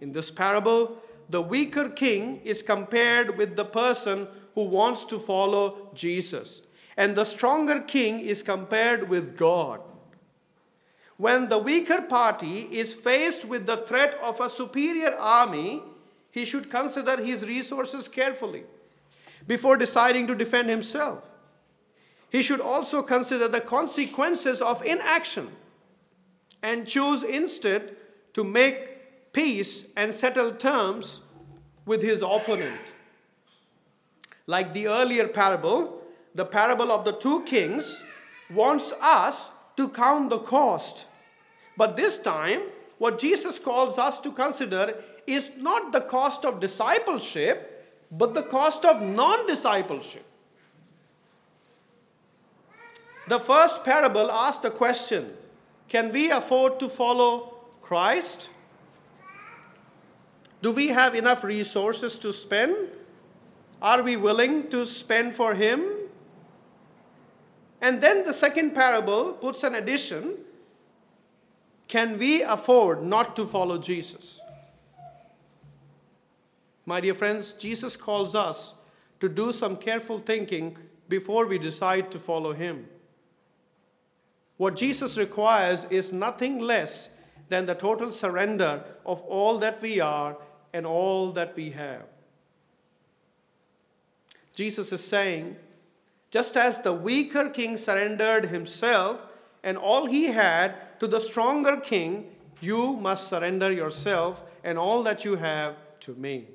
In 0.00 0.12
this 0.12 0.30
parable, 0.30 0.98
the 1.28 1.42
weaker 1.42 1.88
king 1.88 2.40
is 2.44 2.62
compared 2.62 3.36
with 3.36 3.56
the 3.56 3.64
person 3.64 4.28
who 4.54 4.64
wants 4.64 5.04
to 5.06 5.18
follow 5.18 5.90
Jesus, 5.94 6.62
and 6.96 7.14
the 7.14 7.24
stronger 7.24 7.80
king 7.80 8.20
is 8.20 8.42
compared 8.42 9.08
with 9.08 9.36
God. 9.36 9.80
When 11.18 11.48
the 11.48 11.58
weaker 11.58 12.00
party 12.00 12.68
is 12.70 12.94
faced 12.94 13.44
with 13.44 13.66
the 13.66 13.78
threat 13.78 14.14
of 14.22 14.40
a 14.40 14.48
superior 14.48 15.14
army, 15.16 15.82
he 16.30 16.44
should 16.44 16.70
consider 16.70 17.20
his 17.20 17.44
resources 17.44 18.06
carefully 18.06 18.62
before 19.46 19.76
deciding 19.76 20.28
to 20.28 20.36
defend 20.36 20.68
himself. 20.70 21.28
He 22.30 22.40
should 22.40 22.60
also 22.60 23.02
consider 23.02 23.48
the 23.48 23.60
consequences 23.60 24.60
of 24.60 24.84
inaction 24.84 25.50
and 26.62 26.86
choose 26.86 27.24
instead 27.24 27.96
to 28.34 28.44
make 28.44 29.32
peace 29.32 29.86
and 29.96 30.14
settle 30.14 30.52
terms 30.52 31.22
with 31.84 32.00
his 32.00 32.22
opponent. 32.22 32.92
Like 34.46 34.72
the 34.72 34.86
earlier 34.86 35.26
parable, 35.26 36.00
the 36.34 36.44
parable 36.44 36.92
of 36.92 37.04
the 37.04 37.12
two 37.12 37.42
kings 37.42 38.04
wants 38.50 38.92
us 39.00 39.50
to 39.78 39.88
count 39.88 40.28
the 40.28 40.38
cost. 40.38 41.06
But 41.76 41.94
this 41.94 42.18
time, 42.18 42.62
what 42.98 43.20
Jesus 43.20 43.60
calls 43.60 43.96
us 43.96 44.18
to 44.20 44.32
consider 44.32 44.96
is 45.24 45.52
not 45.56 45.92
the 45.92 46.00
cost 46.00 46.44
of 46.44 46.58
discipleship, 46.58 47.94
but 48.10 48.34
the 48.34 48.42
cost 48.42 48.84
of 48.84 49.00
non 49.00 49.46
discipleship. 49.46 50.24
The 53.28 53.38
first 53.38 53.84
parable 53.84 54.32
asked 54.32 54.62
the 54.62 54.72
question 54.72 55.32
Can 55.88 56.10
we 56.10 56.32
afford 56.32 56.80
to 56.80 56.88
follow 56.88 57.54
Christ? 57.80 58.50
Do 60.60 60.72
we 60.72 60.88
have 60.88 61.14
enough 61.14 61.44
resources 61.44 62.18
to 62.18 62.32
spend? 62.32 62.74
Are 63.80 64.02
we 64.02 64.16
willing 64.16 64.68
to 64.70 64.84
spend 64.84 65.36
for 65.36 65.54
Him? 65.54 66.07
And 67.80 68.00
then 68.00 68.24
the 68.24 68.34
second 68.34 68.74
parable 68.74 69.32
puts 69.32 69.62
an 69.62 69.74
addition 69.74 70.36
Can 71.86 72.18
we 72.18 72.42
afford 72.42 73.02
not 73.02 73.36
to 73.36 73.46
follow 73.46 73.78
Jesus? 73.78 74.40
My 76.84 77.00
dear 77.00 77.14
friends, 77.14 77.52
Jesus 77.52 77.96
calls 77.96 78.34
us 78.34 78.74
to 79.20 79.28
do 79.28 79.52
some 79.52 79.76
careful 79.76 80.18
thinking 80.18 80.76
before 81.08 81.46
we 81.46 81.58
decide 81.58 82.10
to 82.12 82.18
follow 82.18 82.52
Him. 82.52 82.86
What 84.56 84.76
Jesus 84.76 85.16
requires 85.16 85.84
is 85.84 86.12
nothing 86.12 86.60
less 86.60 87.10
than 87.48 87.66
the 87.66 87.74
total 87.74 88.10
surrender 88.10 88.84
of 89.06 89.22
all 89.22 89.58
that 89.58 89.80
we 89.80 90.00
are 90.00 90.36
and 90.72 90.86
all 90.86 91.30
that 91.32 91.56
we 91.56 91.70
have. 91.70 92.04
Jesus 94.54 94.92
is 94.92 95.04
saying, 95.04 95.56
just 96.30 96.56
as 96.56 96.82
the 96.82 96.92
weaker 96.92 97.48
king 97.48 97.76
surrendered 97.76 98.46
himself 98.46 99.20
and 99.62 99.78
all 99.78 100.06
he 100.06 100.26
had 100.26 100.98
to 101.00 101.06
the 101.06 101.20
stronger 101.20 101.76
king, 101.76 102.30
you 102.60 102.96
must 102.96 103.28
surrender 103.28 103.72
yourself 103.72 104.42
and 104.62 104.78
all 104.78 105.02
that 105.02 105.24
you 105.24 105.36
have 105.36 105.76
to 106.00 106.14
me. 106.14 106.48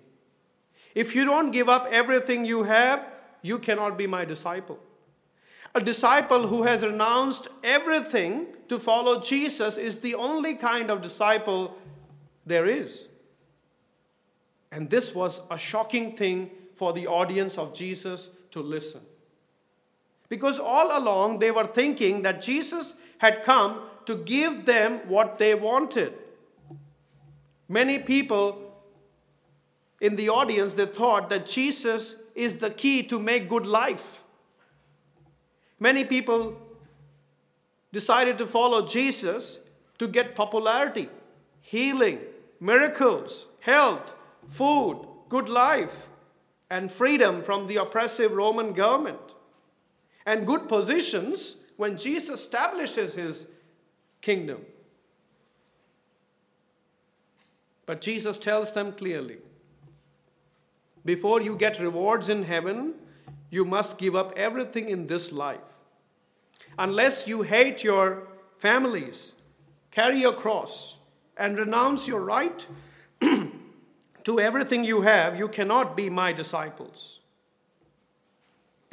If 0.93 1.15
you 1.15 1.25
don't 1.25 1.51
give 1.51 1.69
up 1.69 1.87
everything 1.89 2.45
you 2.45 2.63
have, 2.63 3.07
you 3.41 3.57
cannot 3.57 3.97
be 3.97 4.07
my 4.07 4.25
disciple. 4.25 4.79
A 5.75 5.81
disciple 5.81 6.47
who 6.47 6.63
has 6.63 6.83
renounced 6.85 7.47
everything 7.63 8.47
to 8.67 8.77
follow 8.77 9.19
Jesus 9.19 9.75
is 9.77 9.99
the 9.99 10.13
only 10.13 10.53
kind 10.53 10.91
of 10.91 11.01
disciple 11.01 11.75
there 12.45 12.67
is. 12.67 13.07
And 14.71 14.89
this 14.89 15.15
was 15.15 15.41
a 15.49 15.57
shocking 15.57 16.15
thing 16.15 16.51
for 16.75 16.93
the 16.93 17.07
audience 17.07 17.57
of 17.57 17.73
Jesus 17.73 18.29
to 18.51 18.61
listen. 18.61 19.01
Because 20.33 20.57
all 20.57 20.97
along 20.97 21.37
they 21.37 21.51
were 21.51 21.63
thinking 21.79 22.23
that 22.23 22.41
Jesus 22.41 22.95
had 23.19 23.43
come 23.43 23.81
to 24.05 24.15
give 24.15 24.65
them 24.65 25.01
what 25.07 25.37
they 25.37 25.53
wanted. 25.53 26.13
Many 27.69 27.99
people 27.99 28.73
in 30.01 30.15
the 30.15 30.29
audience, 30.29 30.73
they 30.73 30.87
thought 30.87 31.29
that 31.29 31.45
Jesus 31.45 32.15
is 32.33 32.57
the 32.57 32.71
key 32.71 33.03
to 33.03 33.19
make 33.19 33.47
good 33.47 33.67
life. 33.67 34.23
Many 35.79 36.03
people 36.03 36.59
decided 37.91 38.39
to 38.39 38.47
follow 38.47 38.87
Jesus 38.87 39.59
to 39.99 40.07
get 40.07 40.33
popularity, 40.33 41.09
healing, 41.61 42.21
miracles, 42.59 43.45
health, 43.59 44.15
food, 44.47 45.05
good 45.29 45.47
life, 45.47 46.09
and 46.71 46.89
freedom 46.89 47.39
from 47.39 47.67
the 47.67 47.75
oppressive 47.75 48.31
Roman 48.31 48.71
government, 48.71 49.35
and 50.25 50.47
good 50.47 50.67
positions 50.67 51.57
when 51.77 51.97
Jesus 51.97 52.41
establishes 52.41 53.15
his 53.15 53.47
kingdom. 54.21 54.61
But 57.85 58.01
Jesus 58.01 58.37
tells 58.37 58.71
them 58.73 58.93
clearly 58.93 59.37
before 61.05 61.41
you 61.41 61.55
get 61.55 61.79
rewards 61.79 62.29
in 62.29 62.43
heaven, 62.43 62.95
you 63.49 63.65
must 63.65 63.97
give 63.97 64.15
up 64.15 64.33
everything 64.37 64.89
in 64.89 65.07
this 65.07 65.31
life. 65.31 65.81
Unless 66.79 67.27
you 67.27 67.41
hate 67.41 67.83
your 67.83 68.27
families, 68.57 69.33
carry 69.91 70.21
your 70.21 70.33
cross, 70.33 70.97
and 71.37 71.57
renounce 71.57 72.07
your 72.07 72.21
right 72.21 72.65
to 74.23 74.39
everything 74.39 74.83
you 74.83 75.01
have, 75.01 75.37
you 75.37 75.47
cannot 75.47 75.95
be 75.97 76.09
my 76.09 76.31
disciples. 76.31 77.19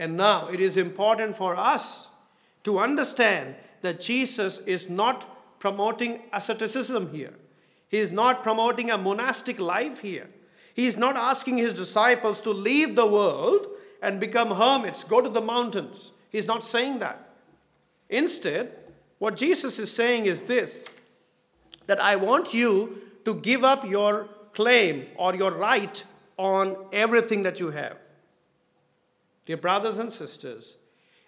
And 0.00 0.16
now 0.16 0.48
it 0.48 0.60
is 0.60 0.78
important 0.78 1.36
for 1.36 1.54
us 1.54 2.08
to 2.64 2.78
understand 2.78 3.54
that 3.82 4.00
Jesus 4.00 4.56
is 4.60 4.88
not 4.88 5.58
promoting 5.60 6.22
asceticism 6.32 7.12
here. 7.12 7.34
He 7.86 7.98
is 7.98 8.10
not 8.10 8.42
promoting 8.42 8.90
a 8.90 8.96
monastic 8.96 9.60
life 9.60 9.98
here. 9.98 10.30
He 10.72 10.86
is 10.86 10.96
not 10.96 11.16
asking 11.16 11.58
his 11.58 11.74
disciples 11.74 12.40
to 12.40 12.50
leave 12.50 12.96
the 12.96 13.06
world 13.06 13.66
and 14.00 14.18
become 14.18 14.52
hermits, 14.52 15.04
go 15.04 15.20
to 15.20 15.28
the 15.28 15.42
mountains. 15.42 16.12
He's 16.30 16.46
not 16.46 16.64
saying 16.64 17.00
that. 17.00 17.34
Instead, 18.08 18.74
what 19.18 19.36
Jesus 19.36 19.78
is 19.78 19.92
saying 19.92 20.24
is 20.24 20.44
this 20.44 20.82
that 21.88 22.00
I 22.00 22.16
want 22.16 22.54
you 22.54 23.02
to 23.26 23.34
give 23.34 23.64
up 23.64 23.84
your 23.84 24.30
claim 24.54 25.08
or 25.16 25.34
your 25.34 25.50
right 25.50 26.02
on 26.38 26.86
everything 26.90 27.42
that 27.42 27.60
you 27.60 27.68
have. 27.68 27.98
Dear 29.50 29.56
brothers 29.56 29.98
and 29.98 30.12
sisters, 30.12 30.76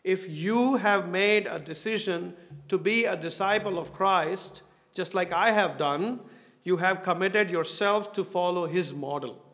if 0.04 0.30
you 0.30 0.76
have 0.76 1.08
made 1.08 1.48
a 1.48 1.58
decision 1.58 2.36
to 2.68 2.78
be 2.78 3.04
a 3.04 3.16
disciple 3.16 3.80
of 3.80 3.92
Christ, 3.92 4.62
just 4.94 5.12
like 5.12 5.32
I 5.32 5.50
have 5.50 5.76
done, 5.76 6.20
you 6.62 6.76
have 6.76 7.02
committed 7.02 7.50
yourself 7.50 8.12
to 8.12 8.22
follow 8.22 8.66
his 8.66 8.94
model. 8.94 9.44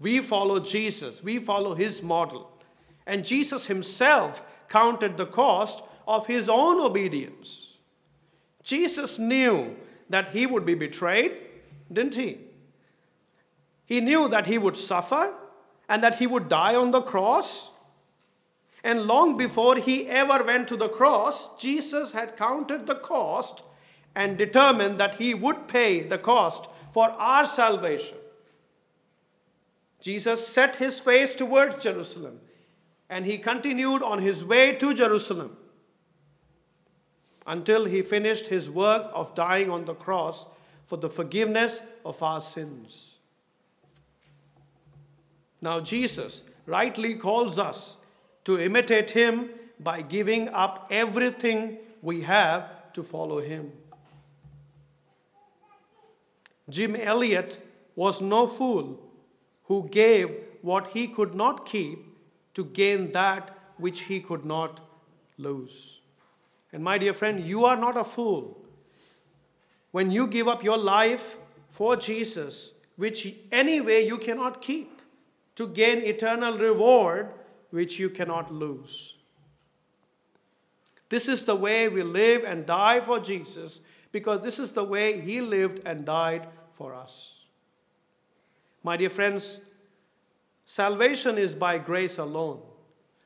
We 0.00 0.20
follow 0.20 0.60
Jesus, 0.60 1.22
we 1.22 1.38
follow 1.38 1.74
his 1.74 2.02
model. 2.02 2.58
And 3.06 3.22
Jesus 3.22 3.66
himself 3.66 4.42
counted 4.70 5.18
the 5.18 5.26
cost 5.26 5.84
of 6.08 6.26
his 6.26 6.48
own 6.48 6.80
obedience. 6.80 7.80
Jesus 8.62 9.18
knew 9.18 9.76
that 10.08 10.30
he 10.30 10.46
would 10.46 10.64
be 10.64 10.74
betrayed, 10.74 11.42
didn't 11.92 12.14
he? 12.14 12.38
He 13.84 14.00
knew 14.00 14.26
that 14.30 14.46
he 14.46 14.56
would 14.56 14.78
suffer 14.78 15.34
and 15.86 16.02
that 16.02 16.16
he 16.16 16.26
would 16.26 16.48
die 16.48 16.74
on 16.74 16.90
the 16.90 17.02
cross. 17.02 17.72
And 18.84 19.06
long 19.06 19.38
before 19.38 19.76
he 19.76 20.06
ever 20.08 20.44
went 20.44 20.68
to 20.68 20.76
the 20.76 20.90
cross, 20.90 21.56
Jesus 21.56 22.12
had 22.12 22.36
counted 22.36 22.86
the 22.86 22.94
cost 22.94 23.64
and 24.14 24.36
determined 24.36 25.00
that 25.00 25.14
he 25.14 25.32
would 25.32 25.66
pay 25.66 26.02
the 26.02 26.18
cost 26.18 26.68
for 26.92 27.08
our 27.12 27.46
salvation. 27.46 28.18
Jesus 30.00 30.46
set 30.46 30.76
his 30.76 31.00
face 31.00 31.34
towards 31.34 31.82
Jerusalem 31.82 32.40
and 33.08 33.24
he 33.24 33.38
continued 33.38 34.02
on 34.02 34.18
his 34.18 34.44
way 34.44 34.74
to 34.74 34.92
Jerusalem 34.92 35.56
until 37.46 37.86
he 37.86 38.02
finished 38.02 38.46
his 38.48 38.68
work 38.68 39.10
of 39.14 39.34
dying 39.34 39.70
on 39.70 39.86
the 39.86 39.94
cross 39.94 40.46
for 40.84 40.98
the 40.98 41.08
forgiveness 41.08 41.80
of 42.04 42.22
our 42.22 42.42
sins. 42.42 43.16
Now, 45.62 45.80
Jesus 45.80 46.42
rightly 46.66 47.14
calls 47.14 47.58
us 47.58 47.96
to 48.44 48.58
imitate 48.58 49.10
him 49.10 49.50
by 49.80 50.02
giving 50.02 50.48
up 50.48 50.88
everything 50.90 51.78
we 52.02 52.22
have 52.22 52.92
to 52.92 53.02
follow 53.02 53.40
him. 53.40 53.72
Jim 56.68 56.96
Elliot 56.96 57.58
was 57.94 58.20
no 58.20 58.46
fool 58.46 59.00
who 59.64 59.88
gave 59.88 60.30
what 60.62 60.88
he 60.88 61.06
could 61.08 61.34
not 61.34 61.66
keep 61.66 61.98
to 62.54 62.64
gain 62.64 63.12
that 63.12 63.50
which 63.76 64.02
he 64.02 64.20
could 64.20 64.44
not 64.44 64.80
lose. 65.36 66.00
And 66.72 66.82
my 66.82 66.98
dear 66.98 67.12
friend, 67.14 67.44
you 67.44 67.64
are 67.64 67.76
not 67.76 67.96
a 67.96 68.04
fool. 68.04 68.60
When 69.90 70.10
you 70.10 70.26
give 70.26 70.48
up 70.48 70.64
your 70.64 70.78
life 70.78 71.36
for 71.68 71.96
Jesus, 71.96 72.74
which 72.96 73.34
anyway 73.52 74.06
you 74.06 74.18
cannot 74.18 74.60
keep, 74.60 75.02
to 75.56 75.68
gain 75.68 75.98
eternal 75.98 76.58
reward, 76.58 77.28
which 77.74 77.98
you 77.98 78.08
cannot 78.08 78.54
lose. 78.54 79.16
This 81.08 81.26
is 81.26 81.44
the 81.44 81.56
way 81.56 81.88
we 81.88 82.04
live 82.04 82.44
and 82.44 82.64
die 82.64 83.00
for 83.00 83.18
Jesus 83.18 83.80
because 84.12 84.42
this 84.44 84.60
is 84.60 84.70
the 84.70 84.84
way 84.84 85.20
he 85.20 85.40
lived 85.40 85.82
and 85.84 86.04
died 86.04 86.46
for 86.72 86.94
us. 86.94 87.40
My 88.84 88.96
dear 88.96 89.10
friends, 89.10 89.60
salvation 90.66 91.36
is 91.36 91.56
by 91.56 91.78
grace 91.78 92.16
alone. 92.16 92.60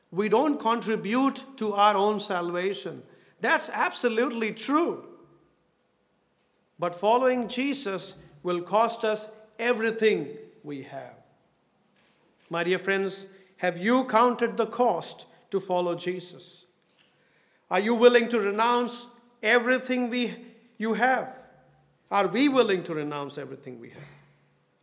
We 0.09 0.29
don't 0.29 0.59
contribute 0.59 1.43
to 1.57 1.73
our 1.73 1.95
own 1.95 2.19
salvation. 2.19 3.03
That's 3.41 3.69
absolutely 3.71 4.53
true. 4.53 5.05
But 6.79 6.95
following 6.95 7.47
Jesus 7.47 8.15
will 8.41 8.61
cost 8.63 9.05
us 9.05 9.27
everything 9.59 10.29
we 10.63 10.81
have. 10.83 11.13
My 12.49 12.63
dear 12.63 12.79
friends, 12.79 13.27
have 13.59 13.77
you 13.77 14.05
counted 14.05 14.55
the 14.55 14.65
cost 14.65 15.25
to 15.51 15.59
follow 15.59 15.93
Jesus? 15.93 16.65
Are 17.69 17.79
you 17.79 17.93
willing 17.93 18.29
to 18.29 18.39
renounce 18.39 19.07
everything 19.43 20.09
we, 20.09 20.33
you 20.77 20.93
have? 20.93 21.35
Are 22.09 22.27
we 22.27 22.47
willing 22.47 22.83
to 22.83 22.93
renounce 22.93 23.37
everything 23.37 23.77
we 23.81 23.89
have? 23.89 24.01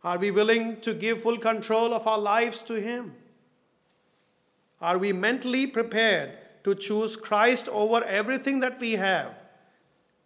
Are 0.03 0.19
we 0.19 0.29
willing 0.29 0.79
to 0.81 0.93
give 0.93 1.23
full 1.23 1.39
control 1.39 1.91
of 1.91 2.05
our 2.05 2.19
lives 2.19 2.61
to 2.63 2.75
Him? 2.75 3.15
Are 4.79 4.99
we 4.99 5.11
mentally 5.11 5.65
prepared 5.65 6.37
to 6.63 6.75
choose 6.75 7.15
Christ 7.15 7.67
over 7.69 8.03
everything 8.03 8.59
that 8.59 8.79
we 8.79 8.91
have 8.91 9.33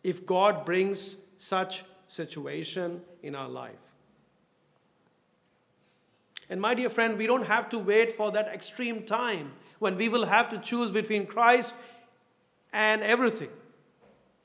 if 0.04 0.26
God 0.26 0.66
brings 0.66 1.16
such 1.38 1.86
situation 2.10 3.02
in 3.24 3.34
our 3.34 3.48
life? 3.48 3.91
And 6.52 6.60
my 6.60 6.74
dear 6.74 6.90
friend, 6.90 7.18
we 7.18 7.28
don't 7.28 7.46
have 7.46 7.70
to 7.70 7.80
wait 7.80 8.12
for 8.12 8.30
that 8.34 8.50
extreme 8.50 9.04
time 9.04 9.54
when 9.80 9.96
we 9.96 10.10
will 10.10 10.26
have 10.26 10.50
to 10.50 10.58
choose 10.58 10.92
between 10.92 11.26
Christ 11.26 11.74
and 12.74 13.02
everything. 13.02 13.48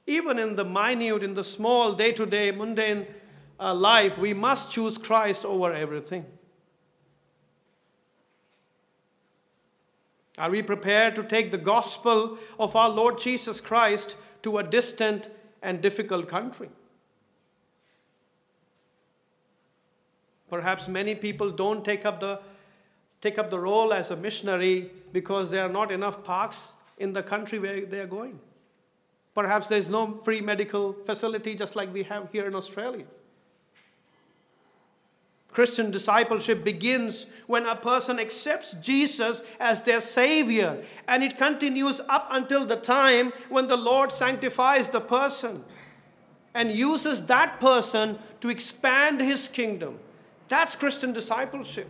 Even 0.06 0.38
in 0.38 0.54
the 0.54 0.64
minute, 0.64 1.24
in 1.24 1.34
the 1.34 1.42
small, 1.42 1.92
day 1.94 2.12
to 2.12 2.24
day, 2.24 2.52
mundane 2.52 3.08
uh, 3.58 3.74
life, 3.74 4.16
we 4.18 4.32
must 4.32 4.70
choose 4.70 4.96
Christ 4.96 5.44
over 5.44 5.72
everything. 5.72 6.24
Are 10.38 10.50
we 10.50 10.62
prepared 10.62 11.16
to 11.16 11.24
take 11.24 11.50
the 11.50 11.58
gospel 11.58 12.38
of 12.56 12.76
our 12.76 12.88
Lord 12.88 13.18
Jesus 13.18 13.60
Christ 13.60 14.16
to 14.44 14.58
a 14.58 14.62
distant 14.62 15.28
and 15.60 15.80
difficult 15.80 16.28
country? 16.28 16.68
Perhaps 20.48 20.88
many 20.88 21.14
people 21.14 21.50
don't 21.50 21.84
take 21.84 22.06
up 22.06 22.20
the, 22.20 22.40
take 23.20 23.38
up 23.38 23.50
the 23.50 23.58
role 23.58 23.92
as 23.92 24.10
a 24.10 24.16
missionary 24.16 24.90
because 25.12 25.50
there 25.50 25.64
are 25.64 25.72
not 25.72 25.90
enough 25.90 26.22
parks 26.24 26.72
in 26.98 27.12
the 27.12 27.22
country 27.22 27.58
where 27.58 27.84
they 27.84 28.00
are 28.00 28.06
going. 28.06 28.38
Perhaps 29.34 29.66
there's 29.66 29.90
no 29.90 30.18
free 30.22 30.40
medical 30.40 30.94
facility 31.04 31.54
just 31.54 31.76
like 31.76 31.92
we 31.92 32.04
have 32.04 32.30
here 32.32 32.46
in 32.46 32.54
Australia. 32.54 33.04
Christian 35.48 35.90
discipleship 35.90 36.64
begins 36.64 37.30
when 37.46 37.64
a 37.64 37.74
person 37.74 38.18
accepts 38.18 38.74
Jesus 38.74 39.42
as 39.58 39.82
their 39.82 40.02
Savior, 40.02 40.84
and 41.08 41.22
it 41.22 41.38
continues 41.38 41.98
up 42.08 42.28
until 42.30 42.66
the 42.66 42.76
time 42.76 43.32
when 43.48 43.66
the 43.66 43.76
Lord 43.76 44.12
sanctifies 44.12 44.90
the 44.90 45.00
person 45.00 45.64
and 46.52 46.70
uses 46.70 47.24
that 47.26 47.58
person 47.58 48.18
to 48.40 48.50
expand 48.50 49.22
His 49.22 49.48
kingdom. 49.48 49.98
That's 50.48 50.76
Christian 50.76 51.12
discipleship. 51.12 51.88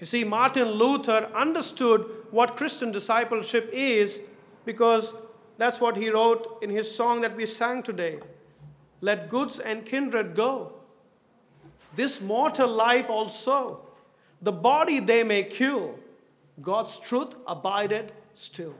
You 0.00 0.06
see, 0.06 0.24
Martin 0.24 0.68
Luther 0.68 1.30
understood 1.34 2.04
what 2.30 2.56
Christian 2.56 2.90
discipleship 2.92 3.70
is 3.72 4.20
because 4.64 5.14
that's 5.58 5.80
what 5.80 5.96
he 5.96 6.10
wrote 6.10 6.58
in 6.62 6.70
his 6.70 6.92
song 6.94 7.20
that 7.20 7.36
we 7.36 7.46
sang 7.46 7.82
today. 7.82 8.18
Let 9.00 9.28
goods 9.28 9.58
and 9.58 9.84
kindred 9.86 10.34
go. 10.34 10.72
this 11.94 12.20
mortal 12.20 12.68
life 12.68 13.10
also. 13.10 13.86
The 14.40 14.52
body 14.52 14.98
they 14.98 15.22
may 15.22 15.44
kill, 15.44 15.98
God's 16.60 16.98
truth 16.98 17.34
abideth 17.46 18.10
still. 18.34 18.74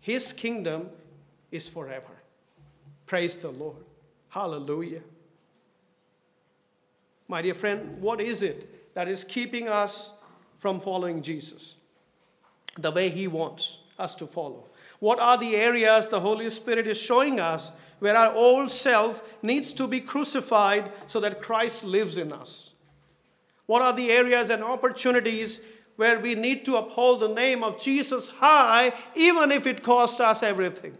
His 0.00 0.32
kingdom 0.32 0.88
is 1.50 1.68
forever. 1.68 2.22
Praise 3.06 3.36
the 3.36 3.50
Lord. 3.50 3.84
Hallelujah. 4.28 5.02
My 7.28 7.42
dear 7.42 7.54
friend, 7.54 8.00
what 8.00 8.20
is 8.20 8.42
it 8.42 8.94
that 8.94 9.06
is 9.06 9.22
keeping 9.22 9.68
us 9.68 10.12
from 10.56 10.80
following 10.80 11.20
Jesus 11.20 11.76
the 12.78 12.90
way 12.90 13.10
He 13.10 13.28
wants 13.28 13.80
us 13.98 14.14
to 14.16 14.26
follow? 14.26 14.64
What 14.98 15.20
are 15.20 15.36
the 15.36 15.54
areas 15.54 16.08
the 16.08 16.20
Holy 16.20 16.48
Spirit 16.48 16.86
is 16.86 16.98
showing 16.98 17.38
us 17.38 17.70
where 17.98 18.16
our 18.16 18.32
old 18.32 18.70
self 18.70 19.22
needs 19.42 19.72
to 19.74 19.86
be 19.86 20.00
crucified 20.00 20.90
so 21.06 21.20
that 21.20 21.42
Christ 21.42 21.84
lives 21.84 22.16
in 22.16 22.32
us? 22.32 22.72
What 23.66 23.82
are 23.82 23.92
the 23.92 24.10
areas 24.10 24.48
and 24.48 24.64
opportunities 24.64 25.60
where 25.96 26.18
we 26.18 26.34
need 26.34 26.64
to 26.64 26.76
uphold 26.76 27.20
the 27.20 27.28
name 27.28 27.62
of 27.62 27.78
Jesus 27.78 28.30
high, 28.30 28.94
even 29.14 29.52
if 29.52 29.66
it 29.66 29.82
costs 29.82 30.20
us 30.20 30.42
everything? 30.42 30.96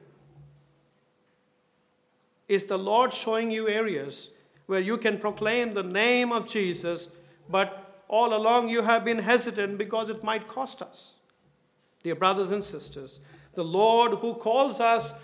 Is 2.46 2.64
the 2.64 2.78
Lord 2.78 3.12
showing 3.12 3.50
you 3.50 3.68
areas 3.68 4.30
where 4.68 4.80
you 4.80 4.98
can 4.98 5.16
proclaim 5.16 5.72
the 5.72 5.82
name 5.82 6.30
of 6.30 6.46
Jesus, 6.46 7.08
but 7.48 8.02
all 8.06 8.34
along 8.34 8.68
you 8.68 8.82
have 8.82 9.02
been 9.02 9.18
hesitant 9.18 9.78
because 9.78 10.10
it 10.10 10.22
might 10.22 10.46
cost 10.46 10.82
us? 10.82 11.14
Dear 12.02 12.14
brothers 12.14 12.52
and 12.52 12.62
sisters, 12.62 13.18
the 13.54 13.64
Lord 13.64 14.18
who 14.18 14.34
calls 14.34 14.78
us 14.78 15.14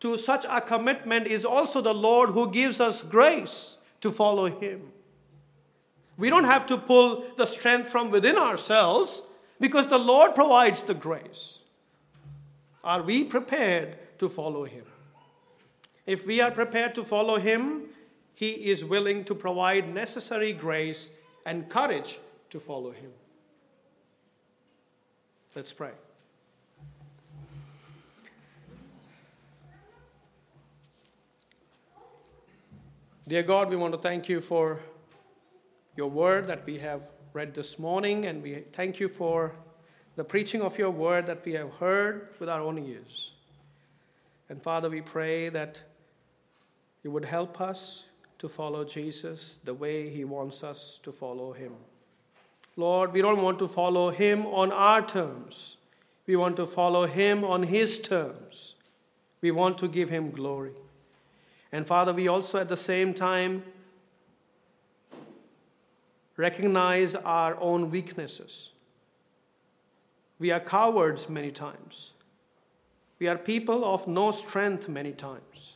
to 0.00 0.18
such 0.18 0.44
a 0.50 0.60
commitment 0.60 1.28
is 1.28 1.44
also 1.44 1.80
the 1.80 1.94
Lord 1.94 2.30
who 2.30 2.50
gives 2.50 2.80
us 2.80 3.02
grace 3.02 3.78
to 4.00 4.10
follow 4.10 4.46
Him. 4.46 4.92
We 6.16 6.28
don't 6.28 6.44
have 6.44 6.66
to 6.66 6.76
pull 6.76 7.24
the 7.36 7.46
strength 7.46 7.88
from 7.88 8.10
within 8.10 8.36
ourselves 8.36 9.22
because 9.60 9.86
the 9.86 9.98
Lord 9.98 10.34
provides 10.34 10.82
the 10.82 10.94
grace. 10.94 11.60
Are 12.82 13.02
we 13.02 13.22
prepared 13.22 13.96
to 14.18 14.28
follow 14.28 14.64
Him? 14.64 14.84
If 16.04 16.26
we 16.26 16.40
are 16.40 16.50
prepared 16.50 16.96
to 16.96 17.04
follow 17.04 17.38
Him, 17.38 17.90
He 18.38 18.50
is 18.70 18.84
willing 18.84 19.24
to 19.24 19.34
provide 19.34 19.92
necessary 19.92 20.52
grace 20.52 21.10
and 21.44 21.68
courage 21.68 22.20
to 22.50 22.60
follow 22.60 22.92
Him. 22.92 23.10
Let's 25.56 25.72
pray. 25.72 25.90
Dear 33.26 33.42
God, 33.42 33.70
we 33.70 33.74
want 33.74 33.92
to 33.94 33.98
thank 33.98 34.28
you 34.28 34.40
for 34.40 34.78
your 35.96 36.08
word 36.08 36.46
that 36.46 36.64
we 36.64 36.78
have 36.78 37.10
read 37.32 37.54
this 37.54 37.76
morning, 37.76 38.26
and 38.26 38.40
we 38.40 38.62
thank 38.72 39.00
you 39.00 39.08
for 39.08 39.52
the 40.14 40.22
preaching 40.22 40.62
of 40.62 40.78
your 40.78 40.90
word 40.90 41.26
that 41.26 41.44
we 41.44 41.54
have 41.54 41.74
heard 41.78 42.28
with 42.38 42.48
our 42.48 42.60
own 42.60 42.78
ears. 42.78 43.32
And 44.48 44.62
Father, 44.62 44.88
we 44.88 45.00
pray 45.00 45.48
that 45.48 45.82
you 47.02 47.10
would 47.10 47.24
help 47.24 47.60
us 47.60 48.04
to 48.38 48.48
follow 48.48 48.84
Jesus 48.84 49.58
the 49.64 49.74
way 49.74 50.08
he 50.08 50.24
wants 50.24 50.62
us 50.62 51.00
to 51.02 51.12
follow 51.12 51.52
him. 51.52 51.72
Lord, 52.76 53.12
we 53.12 53.20
don't 53.20 53.42
want 53.42 53.58
to 53.58 53.68
follow 53.68 54.10
him 54.10 54.46
on 54.46 54.70
our 54.70 55.04
terms. 55.04 55.76
We 56.26 56.36
want 56.36 56.56
to 56.58 56.66
follow 56.66 57.06
him 57.06 57.42
on 57.42 57.64
his 57.64 57.98
terms. 57.98 58.74
We 59.40 59.50
want 59.50 59.78
to 59.78 59.88
give 59.88 60.10
him 60.10 60.30
glory. 60.30 60.74
And 61.72 61.86
Father, 61.86 62.12
we 62.12 62.28
also 62.28 62.60
at 62.60 62.68
the 62.68 62.76
same 62.76 63.14
time 63.14 63.64
recognize 66.36 67.14
our 67.16 67.60
own 67.60 67.90
weaknesses. 67.90 68.70
We 70.38 70.52
are 70.52 70.60
cowards 70.60 71.28
many 71.28 71.50
times. 71.50 72.12
We 73.18 73.26
are 73.26 73.36
people 73.36 73.84
of 73.84 74.06
no 74.06 74.30
strength 74.30 74.88
many 74.88 75.12
times. 75.12 75.74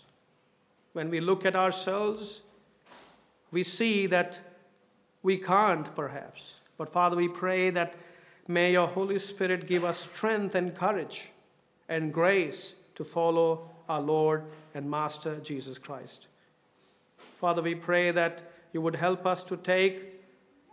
When 0.93 1.11
we 1.11 1.21
look 1.21 1.45
at 1.45 1.57
ourselves, 1.57 2.43
we 3.53 3.63
see 3.63 4.07
that 4.07 4.41
we 5.23 5.37
can't, 5.37 5.95
perhaps. 5.95 6.61
But 6.77 6.89
Father, 6.89 7.17
we 7.17 7.29
pray 7.29 7.71
that 7.71 7.95
may 8.49 8.73
your 8.73 8.89
Holy 8.89 9.19
Spirit 9.19 9.69
give 9.69 9.85
us 9.85 9.99
strength 9.99 10.57
and 10.57 10.75
courage 10.75 11.31
and 11.89 12.13
grace 12.13 12.75
to 12.97 13.05
follow 13.05 13.71
our 13.89 14.01
Lord 14.01 14.43
and 14.75 14.91
Master 14.91 15.37
Jesus 15.37 15.79
Christ. 15.79 16.27
Father, 17.35 17.63
we 17.63 17.75
pray 17.75 18.11
that 18.11 18.43
you 18.73 18.81
would 18.81 18.97
help 18.97 19.27
us 19.27 19.43
to 19.45 19.57
take 19.57 20.23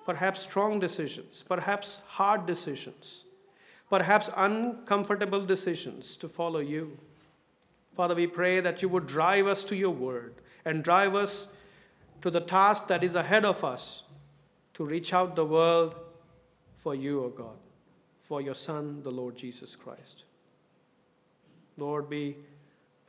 perhaps 0.05 0.39
strong 0.39 0.79
decisions, 0.79 1.43
perhaps 1.47 2.01
hard 2.07 2.45
decisions, 2.45 3.25
perhaps 3.89 4.29
uncomfortable 4.37 5.45
decisions 5.45 6.15
to 6.17 6.27
follow 6.27 6.59
you. 6.59 6.97
Father, 7.95 8.15
we 8.15 8.27
pray 8.27 8.61
that 8.61 8.81
you 8.81 8.89
would 8.89 9.05
drive 9.05 9.45
us 9.45 9.63
to 9.65 9.75
your 9.75 9.89
word 9.89 10.35
and 10.63 10.83
drive 10.83 11.15
us 11.15 11.47
to 12.21 12.29
the 12.29 12.41
task 12.41 12.87
that 12.87 13.03
is 13.03 13.15
ahead 13.15 13.45
of 13.45 13.63
us 13.63 14.03
to 14.73 14.85
reach 14.85 15.13
out 15.13 15.35
the 15.35 15.45
world 15.45 15.95
for 16.75 16.95
you, 16.95 17.21
O 17.21 17.25
oh 17.25 17.29
God, 17.29 17.57
for 18.19 18.41
your 18.41 18.55
Son, 18.55 19.03
the 19.03 19.11
Lord 19.11 19.35
Jesus 19.35 19.75
Christ. 19.75 20.23
Lord, 21.77 22.09
we 22.09 22.37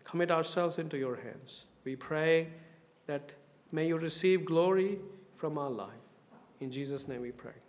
commit 0.04 0.30
ourselves 0.30 0.78
into 0.78 0.96
your 0.96 1.16
hands. 1.16 1.64
We 1.84 1.96
pray 1.96 2.48
that 3.06 3.34
may 3.72 3.86
you 3.88 3.98
receive 3.98 4.44
glory 4.44 4.98
from 5.34 5.58
our 5.58 5.70
life. 5.70 5.88
In 6.60 6.70
Jesus' 6.70 7.08
name 7.08 7.22
we 7.22 7.32
pray. 7.32 7.59